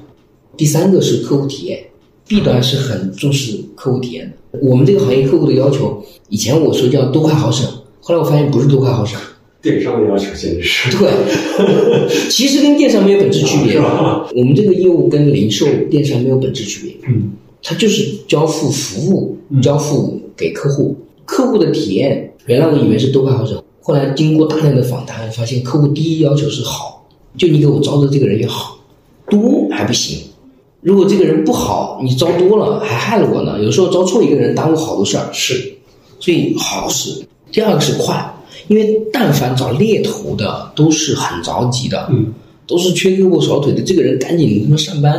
[0.56, 1.80] 第三个是客户体验
[2.28, 4.60] ，B 端是很重视客户体验的。
[4.62, 7.68] 我们这个行业客户的要求，以前我说叫多快好省，
[8.00, 9.20] 后来我发现不是多快好省，
[9.62, 11.10] 电商的要求简直是对，
[12.30, 13.80] 其实跟电商没有本质区别是。
[13.80, 14.30] 吧？
[14.36, 17.32] 我们这个业务跟零售、电商没有本质区别，嗯
[17.64, 20.98] 它就是交付服务嗯，交付给客户。
[21.24, 28.78] 客户的体验，原来我以为是多快好省，后来经过大量的访谈，发现客户第一要求是好，就你给我招的这个人要好，
[29.30, 30.20] 多还不行。
[30.82, 33.64] 如果这个人不好，你招多了还害了我呢。
[33.64, 35.30] 有时候招错一个人，耽误好多事儿。
[35.32, 35.72] 是
[36.20, 38.34] 所以好是第二个是快，
[38.68, 42.34] 因为但凡找猎头的都是很着急的，嗯
[42.68, 45.14] 都是缺胳膊少腿的，这个人赶紧他妈上班，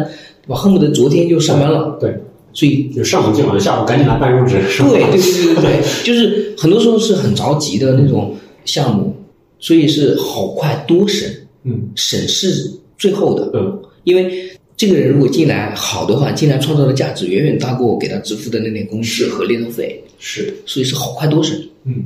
[0.45, 0.57] 对吧？
[0.57, 1.97] 恨不得昨天就上班了。
[2.01, 2.13] 对，
[2.53, 4.57] 所以就上午见完，下午赶紧拿办公室？
[4.83, 8.35] 对对对对对，就是很多时候是很着急的那种
[8.65, 9.17] 项目，
[9.59, 11.29] 所以是好快多省，
[11.65, 21.59] 嗯省是最后的，嗯因为这个人如果进来好的话，进来创造的价值远远大过我给他支付的那点工资和猎头费，是所以是好快多省。
[21.85, 22.05] 嗯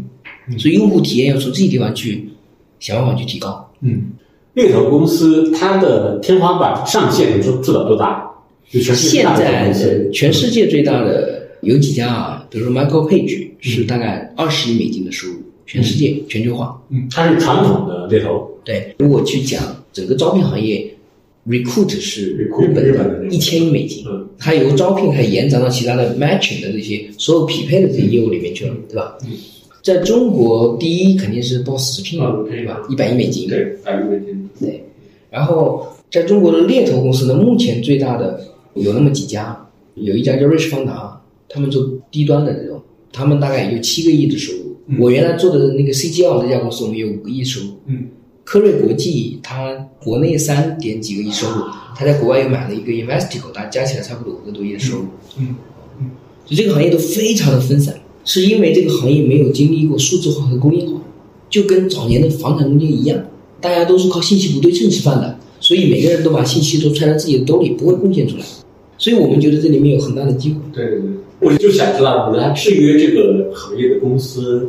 [0.59, 2.29] 所以用户体验要从这些地方去
[2.79, 3.69] 想办法去提高。
[3.81, 4.13] 嗯。
[4.55, 8.25] 猎头公司它的天花板上限，你说做到多大？
[8.71, 12.47] 就全世界现在全世界最大的有几家啊？
[12.51, 15.35] 比如说 Michael Page 是大概二十亿美金的收入，
[15.67, 16.81] 全世界全球化。
[16.91, 19.63] 嗯，它是传统的猎头，对，如果去讲
[19.93, 20.87] 整个招聘行业
[21.49, 24.27] ，Recruit 是日本的一千亿美金，嗯。
[24.39, 29.17] 它由招聘还延展到其他的 matching 的这些所有匹配的这些业务里面去了，对吧？
[29.25, 29.31] 嗯
[29.83, 32.83] 在中国，第一肯定是 Boss 直聘，啊对吧？
[32.91, 34.83] 一百亿美金，对，百亿美金，对，
[35.31, 38.45] 然后在中国的猎头公司呢，目前最大的
[38.77, 42.81] 有那么几家，有一家叫瑞士方达，他们做低端的这种，
[43.13, 44.59] 他们大概也就七个亿的收入。
[44.89, 47.67] 嗯我原来做的那个 CGL 这家公司，我们有五个亿收入。
[47.87, 48.07] 嗯
[48.45, 51.65] 科瑞国际它国内三点几个亿收入，
[51.97, 55.05] 它在国外又买了一个 Investico，大家加起来差不多五个多亿的收入。
[55.39, 55.57] 嗯
[56.45, 60.93] 所以这个行业都非常的分散，是因为这个行业没有经历过数字化和工业化，
[61.51, 63.19] 就跟早年的房产中介一样，
[63.61, 68.45] 大家都是靠信息不对称吃饭的，所以每个人都把信息都揣在自己的兜里，不会贡献出来。
[68.99, 70.61] 所以我们觉得这里面有很大的机会。
[70.73, 74.69] 对对对，我就想知道你来制约这个行业的公司，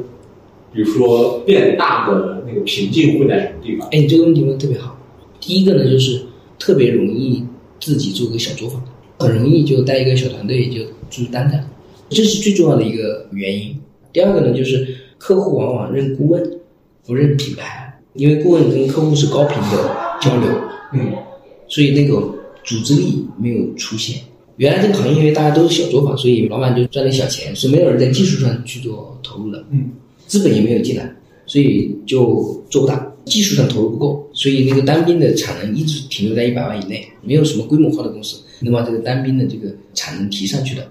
[0.73, 3.87] 比如说变大的那个瓶颈会在什么地方？
[3.89, 4.97] 哎，你这个问题问的特别好。
[5.39, 6.21] 第一个呢，就是
[6.59, 7.43] 特别容易
[7.79, 8.83] 自己做个小作坊，
[9.19, 11.63] 很容易就带一个小团队就出单干，
[12.09, 13.75] 这是最重要的一个原因。
[14.11, 14.85] 第二个呢，就是
[15.17, 16.59] 客户往往认顾问，
[17.05, 20.49] 不认品牌，因为顾问跟客户是高频的交流，
[20.93, 21.13] 嗯
[21.69, 22.21] 所以那个
[22.67, 24.21] 组织力没有出现。
[24.57, 29.65] 原来这个行业因为大家都是小作坊，所以老板就赚点小钱，是没有人在技术上去做投入的。
[29.71, 29.89] 嗯
[30.27, 31.09] 资本也没有进来，
[31.45, 40.85] 所以就做不大，技术上投入不够，所以那个单兵的产能一直停留在一百万以内，没有什么规模化的公司能把这个单兵的这个产能提上去的。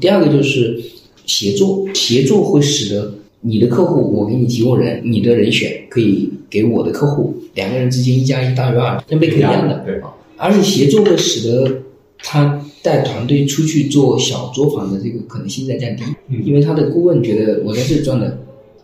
[0.00, 0.82] 第二个就是
[1.26, 9.84] 协作，协作会使得你的客户，我给你提供人，你的人选可以给我的客户，两个人之间一加一大于二，跟贝壳一样的。
[9.86, 10.00] 对
[10.42, 11.82] 而且协作会使得
[12.18, 18.38] 他带团队出去做小作坊的这个可能性在降低，嗯因为他的顾问觉得我在这里赚的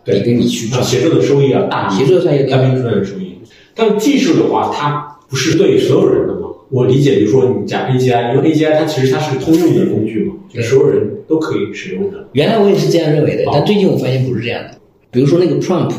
[0.05, 3.33] 比跟你去赚，协作的收益要大协作上也单兵出来的收益。
[3.75, 6.47] 但技术的话，它不是对所有人的嘛？
[6.69, 12.29] 我理解，比如说你讲 AGI，因为 AGI 它其实它是个通用的工具嘛，就所有人都可以使用的。
[12.33, 14.77] 原来我也是这样认为的哦，但最近我发现不是这样的。
[15.11, 15.93] 比如说那个 prompt，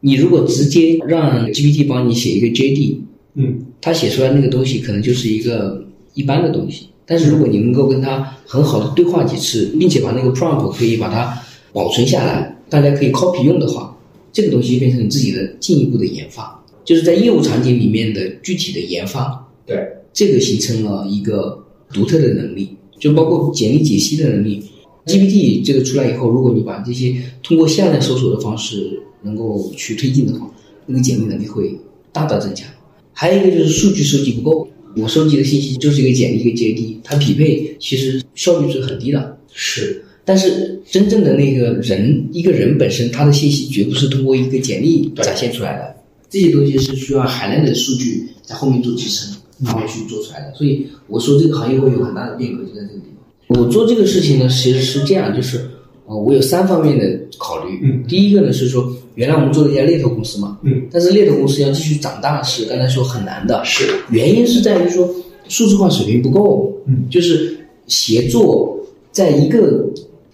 [0.00, 2.96] 你如果直接让 GPT 帮你写一个 JD，
[3.34, 5.84] 嗯它写出来那个东西可能就是一个
[6.14, 6.86] 一般的东西。
[7.04, 11.38] 但是如果你能够跟他很好的对话几次，并且把那个 prompt 可以把它
[11.70, 13.94] 保存下来，大家可以 copy 用的话，
[14.32, 21.62] 这个东西变成你自己的进一步的研发，就是在业务场景里面的具体的研发，对，这个形成了一个
[21.92, 24.64] 独特的能力，就包括简历解析的能力。
[25.04, 30.50] GPT 这个出来以后，如果你把这些通过向量搜索的方式能够去推进的话，
[30.86, 31.78] 那个简历能力会
[32.10, 32.66] 大大增强。
[33.14, 39.38] 还有一个就是数据收集不够，我收集的信息就是一个简历一个 JD，它匹配其实效率是很低的。
[39.52, 45.94] 是但是真正的那个人，一个人本身，他的信息绝不是通过一个简历展现出来的，
[46.28, 49.32] 这些东西是需要海量的数据在后面做支撑，
[49.62, 50.54] 然后去做出来的。
[50.54, 53.06] 所以我说这个行业会有很大的变革，就在这个地
[53.46, 53.60] 方。
[53.60, 55.60] 我做这个事情呢，其实是这样，就是
[56.06, 57.78] 呃，我有三方面的考虑。
[57.82, 65.08] 嗯第一个呢是说，原来我们做了一家猎头公司嘛，嗯，但是猎头公司要继续长大是刚才说很难的，是，原因是在于说
[65.48, 68.76] 数字化水平不够，嗯，就是协作
[69.12, 69.84] 在一个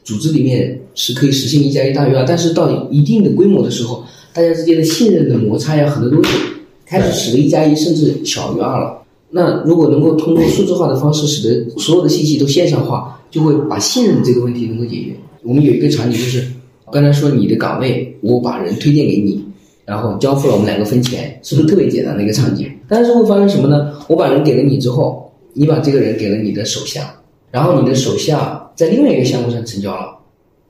[0.02, 4.02] 组织里面是可以实现一加一大于二，但是到一定的规模的时候，
[4.32, 6.30] 大家之间的信任的摩擦呀，很多东西
[6.86, 8.96] 开始使得一加一甚至小于二了。
[9.30, 15.14] 那如果能够通过数字化的方式，使得所有的信息都线上化，就会把信任这个问题能够解决。
[15.42, 16.44] 我们有一个场景就是，
[16.92, 19.44] 刚才说你的岗位，我把人推荐给你，
[19.84, 22.70] 然后交付了，我们两个分钱，是不是特别简单的一个场景？
[22.88, 23.92] 但是会发生什么呢？
[24.08, 27.14] 我把人给了你之后，你把这个人给了你的手下，
[27.50, 30.16] 然后你的手下在另外一个项目上成交了，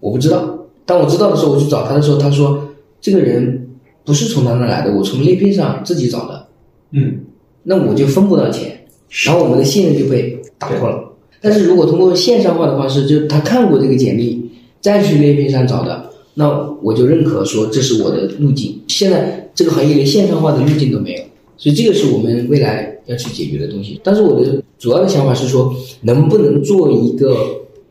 [0.01, 0.57] 我不知道。
[0.87, 2.61] 当我知道的时候，我去找他的时候，他说
[3.01, 3.69] 这个人
[4.05, 6.47] 不是从他那来的，我从猎聘上自己找的，
[6.91, 7.21] 嗯，
[7.63, 8.77] 那我就分不到钱，
[9.25, 10.99] 然后我们的信任就被打破了。
[11.41, 18.81] 但是如果通过线上化的方式，就是他看过这个简历，再去猎聘上找的，那我就认可说这是我的路径。
[18.89, 21.23] 现在这个行业连线上化的路径都没有，
[21.57, 24.01] 所以这个是我们未来要去解决的东西。
[24.03, 27.47] 但是我的主要的想法是说，能不能做一个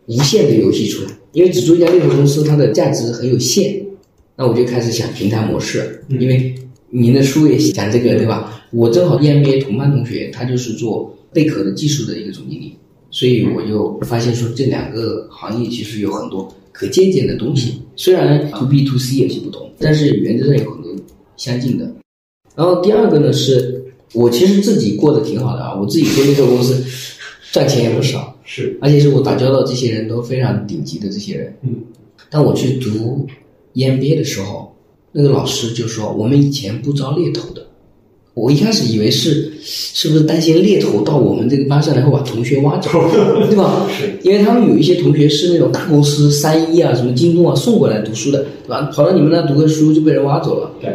[0.08, 1.12] 无限的游戏出来？
[1.34, 3.86] 因为只做一家猎头公司，它的价值很有限。
[4.36, 6.56] 那我就开始想平台模式，因为
[6.90, 8.64] 您的书也讲这个，对吧？
[8.72, 12.76] 我正好 EMBA 同班同学，他就是做贝壳的技术的一个总经理，
[13.12, 17.74] 所以我就发现说这两个行业其实有很多可借鉴的东西。
[17.98, 20.96] 虽然 to B to C 有些不同，但是原则上有很多
[21.36, 21.92] 相近的。
[22.56, 23.84] 然后第二个呢，是
[24.14, 26.82] 我其实自己过得挺好的啊，我自己做猎头公司
[27.52, 31.54] 赚钱也不少，是，而且是我打交道这些人都非常顶级的这些人。
[31.64, 31.76] 嗯，
[32.30, 33.28] 当我去读
[33.74, 34.74] EMBA 的时候，
[35.12, 37.68] 那个老师就说我们以前不招猎头的。
[38.40, 42.90] 我一开始以为是是不是担心猎头到我们这个班上来会把同学挖走，
[43.50, 43.86] 对吧？
[43.92, 48.90] 是，因为他们有一些同学是那种大公司三一啊、什么京东啊送过来读书的，对吧？
[48.94, 50.72] 跑到你们那读个书就被人挖走了。
[50.80, 50.90] 对，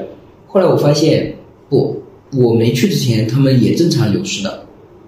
[0.47, 1.35] 后来我发现
[1.69, 2.01] 不，
[2.35, 4.65] 我没去之前他们也正常流失的。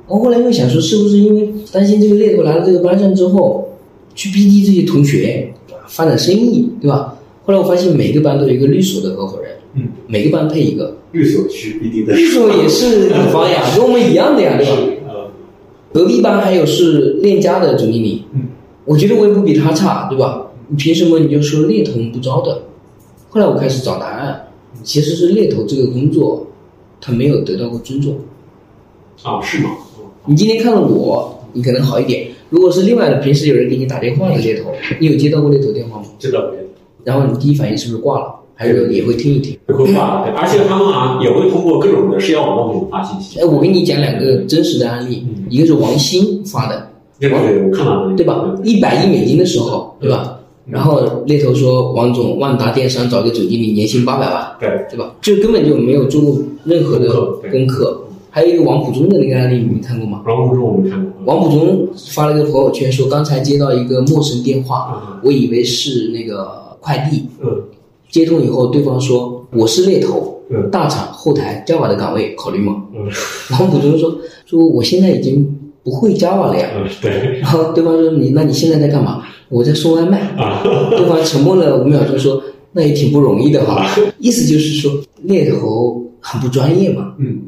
[0.06, 3.66] 我后来又想说，是不是因为担心这个猎头来了这个班上之后，
[4.14, 5.50] 去逼逼这些同学
[5.88, 7.15] 发展生意，对吧？
[7.46, 14.72] 后来我发现每个班都有一个律所的合伙人，嗯，每个班配一个，律所是必定的，律所也是乙方呀，跟我们一样的呀，对吧？
[15.06, 15.30] 呃，
[15.92, 18.48] 隔壁班还有是链家的总经理，嗯，
[18.84, 20.42] 我觉得我也不比他差，对吧？
[20.68, 22.62] 你凭什么你就说猎头不招的？
[23.28, 24.48] 后来我开始找答案，
[24.82, 26.44] 其实是猎头这个工作，
[27.00, 28.18] 他没有得到过尊重。
[29.22, 29.70] 啊，是吗？
[30.26, 32.26] 你今天看了我，你可能好一点。
[32.50, 36.06] 如果是另外的，平时有人给你打电话的猎头，你有接到过猎头电话吗？
[36.18, 36.65] 知道没有？
[37.06, 38.34] 然后你第一反应是不是挂了？
[38.58, 39.56] 还是也会听一听？
[39.68, 43.38] 也会挂了，而且他们啊也会通过各种的社交网络给你发信息。
[43.38, 46.88] 哎，我给你讲两个真实的案例，嗯一个是王鑫发的，
[47.20, 48.44] 这个我看到了，对吧？
[48.64, 50.38] 一百亿美金的时候，对吧？
[50.68, 55.14] 然后猎头说，王总，万达电商找个总经理，年薪八百万，对，对吧？
[55.20, 57.08] 就根本就没有做过任何的
[57.52, 58.02] 功课。
[58.30, 60.22] 还有一个王普忠的那个案例，你们看过吗？
[60.26, 67.48] 王普中我没看过，王普忠发了一个朋友圈说，刚才接到一个陌生电话，嗯我以为是那个快递，嗯
[68.08, 72.84] 接通以后，对方说我是猎头，嗯大厂后台 Java 的岗位考虑吗？
[72.94, 73.08] 嗯
[73.50, 75.44] 王普忠说说我现在已经
[75.82, 76.68] 不会 Java 了呀。
[76.76, 79.22] 嗯，对然后对方说你那你现在在干嘛？
[79.48, 80.20] 我在送外卖。
[80.36, 80.62] 啊，
[80.96, 82.40] 对方沉默了五秒钟说
[82.72, 83.84] 那也挺不容易的哈。
[84.20, 84.92] 意思就是说
[85.22, 87.40] 猎头很不专业嘛，嗯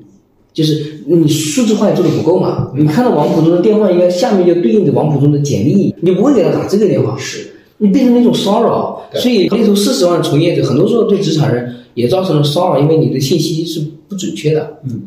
[0.53, 2.73] 就是你数字化也做的不够嘛。
[2.77, 7.17] 你看到王普忠的电话，应该下面就对应着王普忠的简历，你就不会给他打这个电话。
[7.17, 7.47] 是，
[7.79, 14.79] 你变成那种骚扰，所以猎头四十万从业者，很多时候对职场人也造成了骚扰，因为你的信息是不准确的。
[14.85, 15.03] 嗯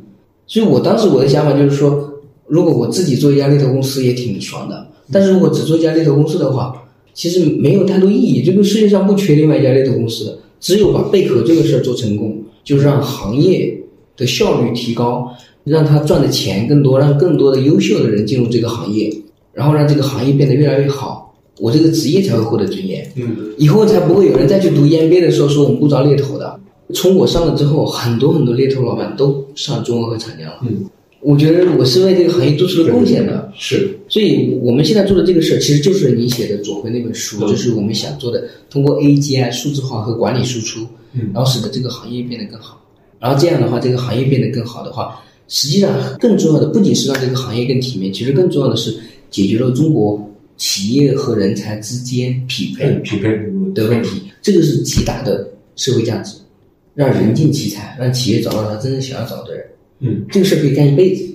[0.47, 2.11] 所以我当时我的想法就是说，
[2.45, 6.73] 如果我自己做一家猎头公司也挺爽的，但是如果只做一家猎头公司的话，
[7.13, 8.43] 其实没有太多意义。
[8.43, 13.73] 这个世界上不缺另外一家猎头公司的，只有把贝壳这个事儿做成功，就是让行业
[14.17, 15.31] 的效率提高，
[15.63, 19.09] 让他赚的钱更多，让更多的优秀的人进入这个行业，
[19.53, 21.30] 然后让这个行业变得越来越好，
[21.61, 23.07] 我这个职业才会获得尊严。
[23.15, 26.59] 嗯以后才不会有人再去读 EMBA 的时候说我们不招猎头的。
[26.93, 30.57] 从我上了之后，很多很多猎头老板都上中国和长江了。
[30.63, 30.83] 嗯，
[31.21, 33.49] 我觉得我是为这个行业做出了贡献的。
[33.57, 42.81] 是，所以我们现在做的这个事儿，其实就是你写的左晖那本书，嗯就是我们想做的，通过 AGI 数字化和管理输出，嗯然后使得这个行业变得更好。
[43.19, 45.17] 然后这样的话，这个行业变得更好的话，
[45.47, 45.89] 实际上
[46.19, 48.93] 更重要的不仅是让这个行业更体面，其实更重要的是
[49.29, 50.19] 解决了中国
[50.61, 53.29] 企业和人才之间匹配匹配
[53.73, 56.37] 的问题，这个是极大的社会价值，
[56.93, 59.65] 让人尽其才，让企业找到他真正想要找的人。
[60.01, 61.27] 嗯，这个事儿可以干一辈子。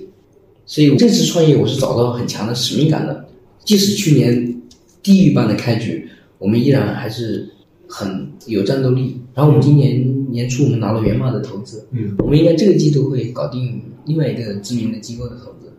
[0.65, 3.25] 所以这次创业，我是找到很强的使命感的。
[3.65, 4.61] 即使去年
[5.03, 7.45] 地狱般的开局，我们依然还是
[7.85, 9.19] 很有战斗力。
[9.35, 15.69] 然后我们今年年初我们拿了源码的投资，嗯，我们应该这个季度会搞定另外一个知名的机构的投资，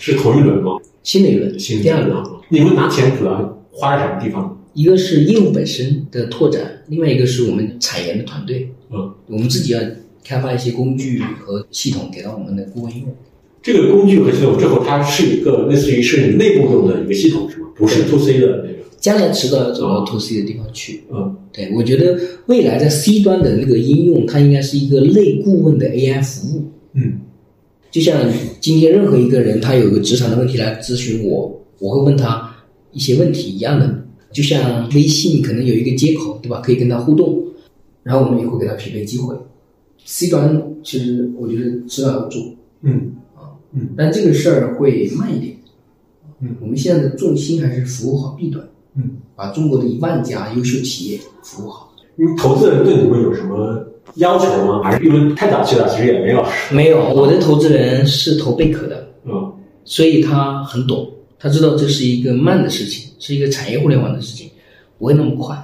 [0.00, 0.72] 是同一轮吗？
[1.06, 2.20] 新的一轮，新第二轮。
[2.48, 4.60] 你们拿钱主要花在什么地方？
[4.74, 9.78] 一个是业务本身的拓展，另外一个是我们产研的团队，嗯，我们自己要
[10.24, 13.02] 开发一些工具和系统给到我们的顾问用。
[13.62, 17.68] 这个工具和系统最后，它是一个类似于是你内部用的一个系统是吗？
[17.76, 18.76] 不是 to C 的那个。
[18.98, 21.04] 将来迟早要走到 to C 的地方去。
[21.12, 26.64] 嗯，对，我觉得未来在 C 端的那个应用，它应该是一个类顾问的 AI 服务。
[26.94, 27.20] 嗯，
[27.96, 32.54] 就像今天任何一个人，他有个职场的问题来咨询我，我会问他
[32.92, 34.04] 一些问题一样的。
[34.30, 36.60] 就像微信可能有一个接口，对吧？
[36.60, 37.42] 可以跟他互动，
[38.02, 39.34] 然后我们也会给他匹配机会。
[40.04, 42.42] C 端其实我觉得迟早要做。
[42.82, 45.56] 嗯啊，嗯，但这个事儿会慢一点。
[46.42, 48.62] 嗯，我们现在的重心还是服务好 B 端。
[48.94, 51.94] 嗯，把中国的一万家优秀企业服务好。
[52.18, 54.80] 因为投资人对你们有什么要求吗？
[54.82, 56.44] 还是因为太早期了，其实也没有。
[56.70, 59.52] 没有，我的投资人是投贝壳的，嗯，
[59.84, 64.48] 所以他很懂，他知道这是一个慢的事情，是一个产业互联网的事情，
[64.98, 65.56] 不会那么快。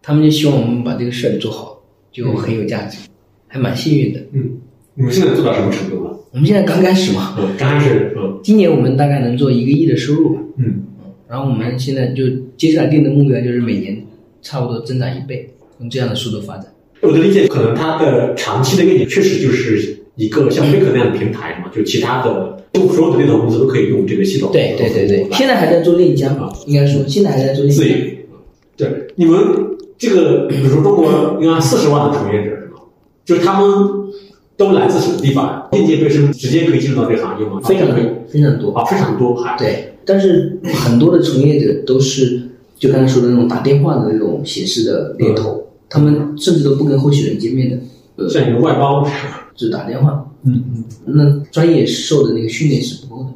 [0.00, 1.78] 他们就希望我们把这个事儿做好，
[2.10, 2.98] 就很有价值，
[3.46, 4.20] 还蛮幸运的。
[4.32, 4.58] 嗯，
[4.94, 6.16] 你们现在做到什么程度了？
[6.32, 10.40] 我们现在刚开始嘛，嗯，刚开始，嗯今年我们大概能做一个亿的收入吧。
[10.56, 10.82] 嗯
[11.28, 12.24] 然后我们现在就
[12.58, 13.96] 接下来定的目标就是每年
[14.42, 15.48] 差不多增长一倍，
[15.78, 16.66] 用这样的速度发展。
[17.02, 24.50] 我的理解，可能它的长期的愿景确实就是一个像贝壳那样的平台嘛，就其他的，就所有的猎头公司都可以用这个系统。
[24.52, 27.82] 对对对对，现在还在做链家啊，应该说现在还在做链家。
[27.82, 28.16] 自营。
[28.76, 29.38] 对，你们
[29.98, 32.80] 这个，比如说中国应该四十万的从业者是吗？
[33.24, 33.68] 就是他们
[34.56, 35.68] 都来自什么地方呀？
[35.72, 37.60] 应届毕业生直接可以进入到这个行业吗？
[37.64, 38.72] 非常多，非常多。
[38.72, 42.40] 啊，非常多，还对，但是很多的从业者都是
[42.78, 45.62] 就刚才说的那种打电话的那种形式的猎头，
[45.92, 47.78] 他们甚至都不跟候选人见面的，
[48.16, 49.06] 呃，像一个外包。
[49.54, 50.26] 只打电话。
[50.44, 53.30] 嗯嗯那专业受的那个训练是不够的，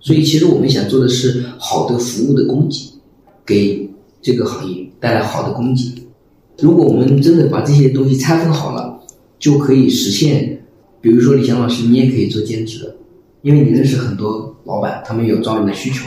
[0.00, 2.92] 所以其实我们想做的是好的服务的供给，
[3.46, 3.90] 给
[4.20, 5.90] 这个行业带来好的供给。
[6.58, 9.00] 如果我们真的把这些东西拆分好了，
[9.38, 10.62] 就可以实现。
[11.00, 12.94] 比如说李翔老师，你也可以做兼职的，
[13.40, 16.06] 因为你认识很多老板，他们有招人的需求，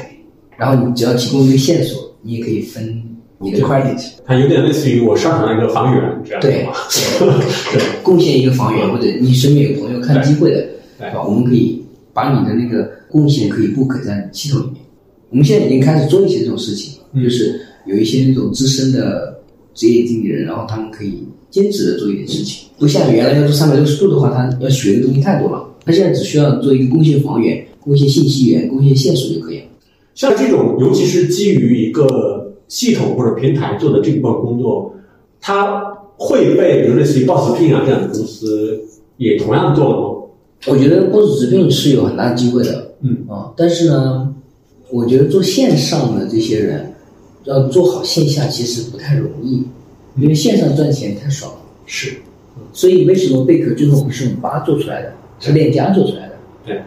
[0.57, 3.03] 然后你只要提供一个线索，你也可以分
[3.39, 4.01] 你的 credit。
[4.25, 6.73] 它有点类似于我上场的一个房源这样对吗？
[7.71, 10.67] 对，贡献一个房源，或者你身边有朋友看机会的，
[10.99, 11.23] 对吧？
[11.23, 11.83] 我们可以
[12.13, 14.75] 把你的那个贡献可以 book 在系统里面。
[15.29, 19.37] 我们现在已经开始做一些这种事情，嗯就是有一些那种资深的
[19.73, 25.65] 职业经理人，然后他们可以兼职的做一点事情，不像原来要做三百六十度的话，他要学的东西太多了。
[25.85, 29.65] 他现在只需要做一个贡献房源、贡献信息源、贡献线索就可以了。
[30.15, 34.93] 像这种，尤其是基于一个系统或者平台做的这部分工作，
[35.39, 35.83] 它
[36.17, 38.81] 会被比如类似于 Boss 聘啊这样的公司
[39.17, 40.11] 也同样做了吗？
[40.67, 44.33] 我觉得 BOSS 直聘是有很大机会的，嗯啊，但是呢，
[44.89, 46.91] 我觉得做线上的这些人
[47.43, 49.63] 要做好线下其实不太容易，
[50.17, 51.59] 因为线上赚钱太爽了。
[51.85, 52.15] 是，
[52.73, 56.35] 所以为什么贝壳最后不是五八做出来的，是链家做出来的？
[56.65, 56.81] 对，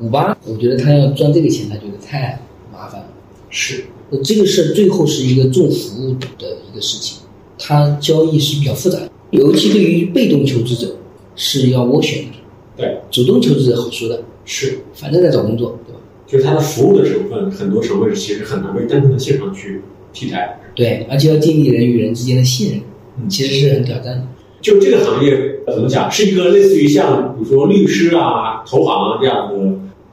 [0.00, 2.38] 五八，我觉得他要赚这个钱，他觉得太
[2.70, 3.06] 麻烦了。
[3.54, 7.18] 是，那这个事儿最后是一个重服务的一个事情，
[7.58, 10.96] 它交易是比较复杂的，尤其对于被动求职者
[11.36, 12.30] 是要斡旋的，
[12.78, 16.00] 对，主动求职者好说的，是，反正在找工作，对吧？
[16.26, 19.82] 就是它的服务的成分，很多成分其实很难被单纯的线上去
[20.14, 20.58] 替代。
[20.74, 22.80] 对，而且要建立人与人之间的信任，
[23.20, 24.26] 嗯其实是很挑战的。
[24.62, 29.54] 就这个行业呃怎么讲，是一个类似于像比如说律师啊、投行啊这样的，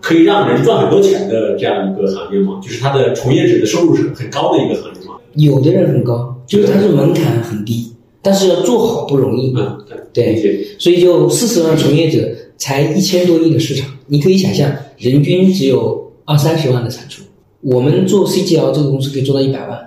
[0.01, 2.59] 可以让人赚很多钱的这样一个行业吗？
[2.61, 5.15] 就是它的从业者的收入是很高的一个行业吗？
[5.35, 9.53] 有的人很高，就是它是门槛很低，但是要做好不容易。
[9.55, 9.77] 嗯，
[10.13, 10.65] 对。
[10.79, 12.27] 所以就四十万从业者
[12.57, 17.21] 才一千多亿的市场，你可以想象，人均只有二三十万的产出。
[17.61, 19.77] 我们做 CGL 这个公司可以做到一百万，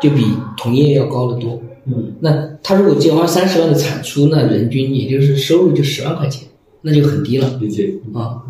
[0.00, 0.24] 就比
[0.56, 1.60] 同业要高得多。
[1.86, 6.48] 嗯，那他如果只有二三十万的产出，那人均也就是收入就十万块钱，
[6.82, 7.92] 那就很低了理解。
[8.14, 8.42] 啊。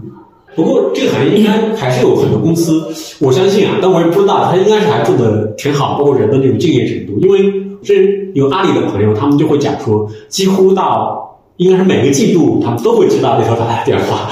[0.57, 2.83] 不过这个行业应该还是有很多公司，
[3.21, 7.21] 我相信啊，但我也不知道，他应该是还做的挺好，包括人的这种敬业程度。
[7.21, 7.53] 因为
[7.83, 7.95] 这
[8.35, 14.31] 有阿里的朋友，他们就会讲说，几乎到应该是每个季度他们都会接到猎头打来的电话，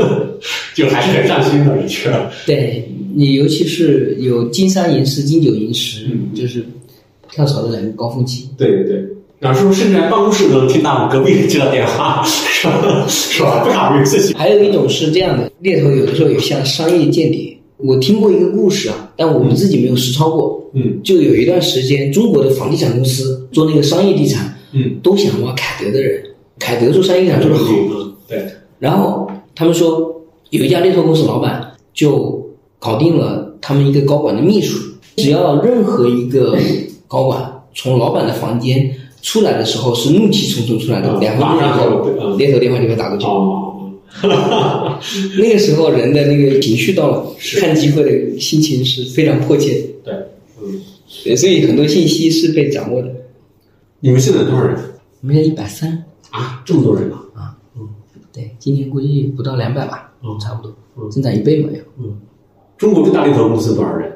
[0.74, 2.10] 就还是很上心的，的确。
[2.46, 6.62] 对你，尤其是有金三银四、金九银十，嗯就是
[7.30, 8.48] 跳槽的两个高峰期。
[8.58, 9.04] 对对对，
[9.40, 13.04] 有时候甚至在办公室都能听到我隔壁接到电话，是吧？
[13.06, 13.62] 是吧？
[13.64, 14.34] 不考虑自己。
[14.34, 17.56] 还有一种是这样的，猎头有的时候有像商业间谍。
[17.76, 20.62] 我听过一个故事啊，但我们自己没有实操过。
[20.72, 26.22] 嗯就有一段时间，中国的房地产公司做那个商业地产，嗯，都想挖凯德的人。
[26.58, 28.46] 凯德做商业地产做的好，嗯，对，
[28.78, 32.42] 然后他们说有一家猎头公司老板就
[32.78, 34.78] 搞定了他们一个高管的秘书，
[35.16, 36.56] 只要任何一个
[37.06, 38.90] 高管从老板的房间
[39.22, 43.26] 出来的时候是怒气冲冲出来的，嗯两分钟后嗯猎头电话就会打过去。
[43.26, 43.92] 哦，
[45.38, 47.26] 那个时候人的那个情绪到了，
[47.58, 49.82] 看机会的心情是非常迫切的。
[50.04, 50.14] 对，
[50.62, 50.80] 嗯，
[51.24, 53.10] 对，所以很多信息是被掌握的。
[54.00, 54.76] 你们现在多少人
[55.22, 56.62] 我们现在一百三，啊？
[56.64, 57.18] 这么多人啊！
[57.34, 57.88] 啊，嗯？
[58.32, 62.16] 对，今年估计不到两百吧，嗯差不多，嗯增长一倍嘛要嗯，
[62.78, 64.10] 中国最大猎头公司多少人？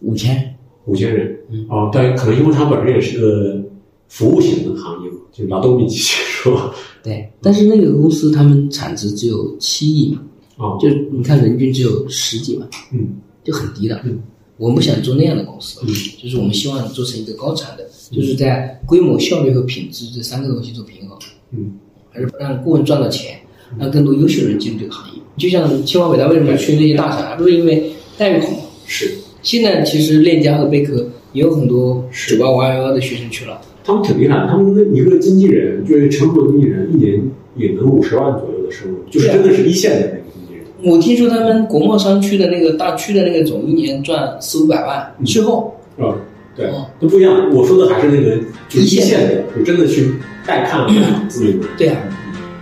[0.00, 0.54] 五千。
[0.86, 1.36] 五千人。
[1.50, 3.60] 嗯哦，但，可能因为它本身也是个
[4.08, 6.74] 服务型的行业嘛，就劳动密集型，是吧？
[7.02, 10.22] 对，但是那个公司他们产值只有七亿嘛，
[10.56, 14.00] 哦，就你看人均只有十几万，嗯就很低的。
[14.04, 14.20] 嗯，
[14.56, 15.88] 我们不想做那样的公司，嗯
[16.20, 21.18] 就是我们希望做成一个高产的，就是在规模、效率和品质这三个东西做平衡，
[21.52, 21.72] 嗯
[22.10, 23.38] 还是让顾问赚到钱，
[23.78, 25.22] 让更多优秀人进入这个行业。
[25.36, 28.58] 就像清华北大为什么去那些大厂，不是因为待遇好吗？
[28.86, 29.12] 是，
[29.42, 33.60] 现在其实链家和贝壳也有很多九八五二幺幺的学生去了。
[33.88, 37.18] 他们挺厉害，他们的一个经纪人，就是成熟的经纪人，一年
[37.56, 40.92] 也能五十万左右的收入，就是真的是一线的那个经纪人。
[40.92, 45.74] 我听说他们国贸商区的那个大区的那个总一年赚四五百万，税后。
[45.96, 46.14] 啊，
[46.54, 47.50] 对哦，都不一样。
[47.50, 48.36] 我说的还是那个
[48.68, 50.12] 就是一一线线的，就真的去
[50.46, 50.88] 带看了
[51.26, 51.58] 资源。
[51.78, 51.96] 对啊，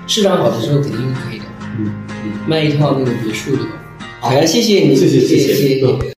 [0.07, 1.45] 市场好的时候肯定是可以的。
[1.77, 1.91] 嗯，
[2.47, 3.73] 卖一套那个别墅对吧？
[4.21, 6.13] 好呀，谢谢你，谢谢谢谢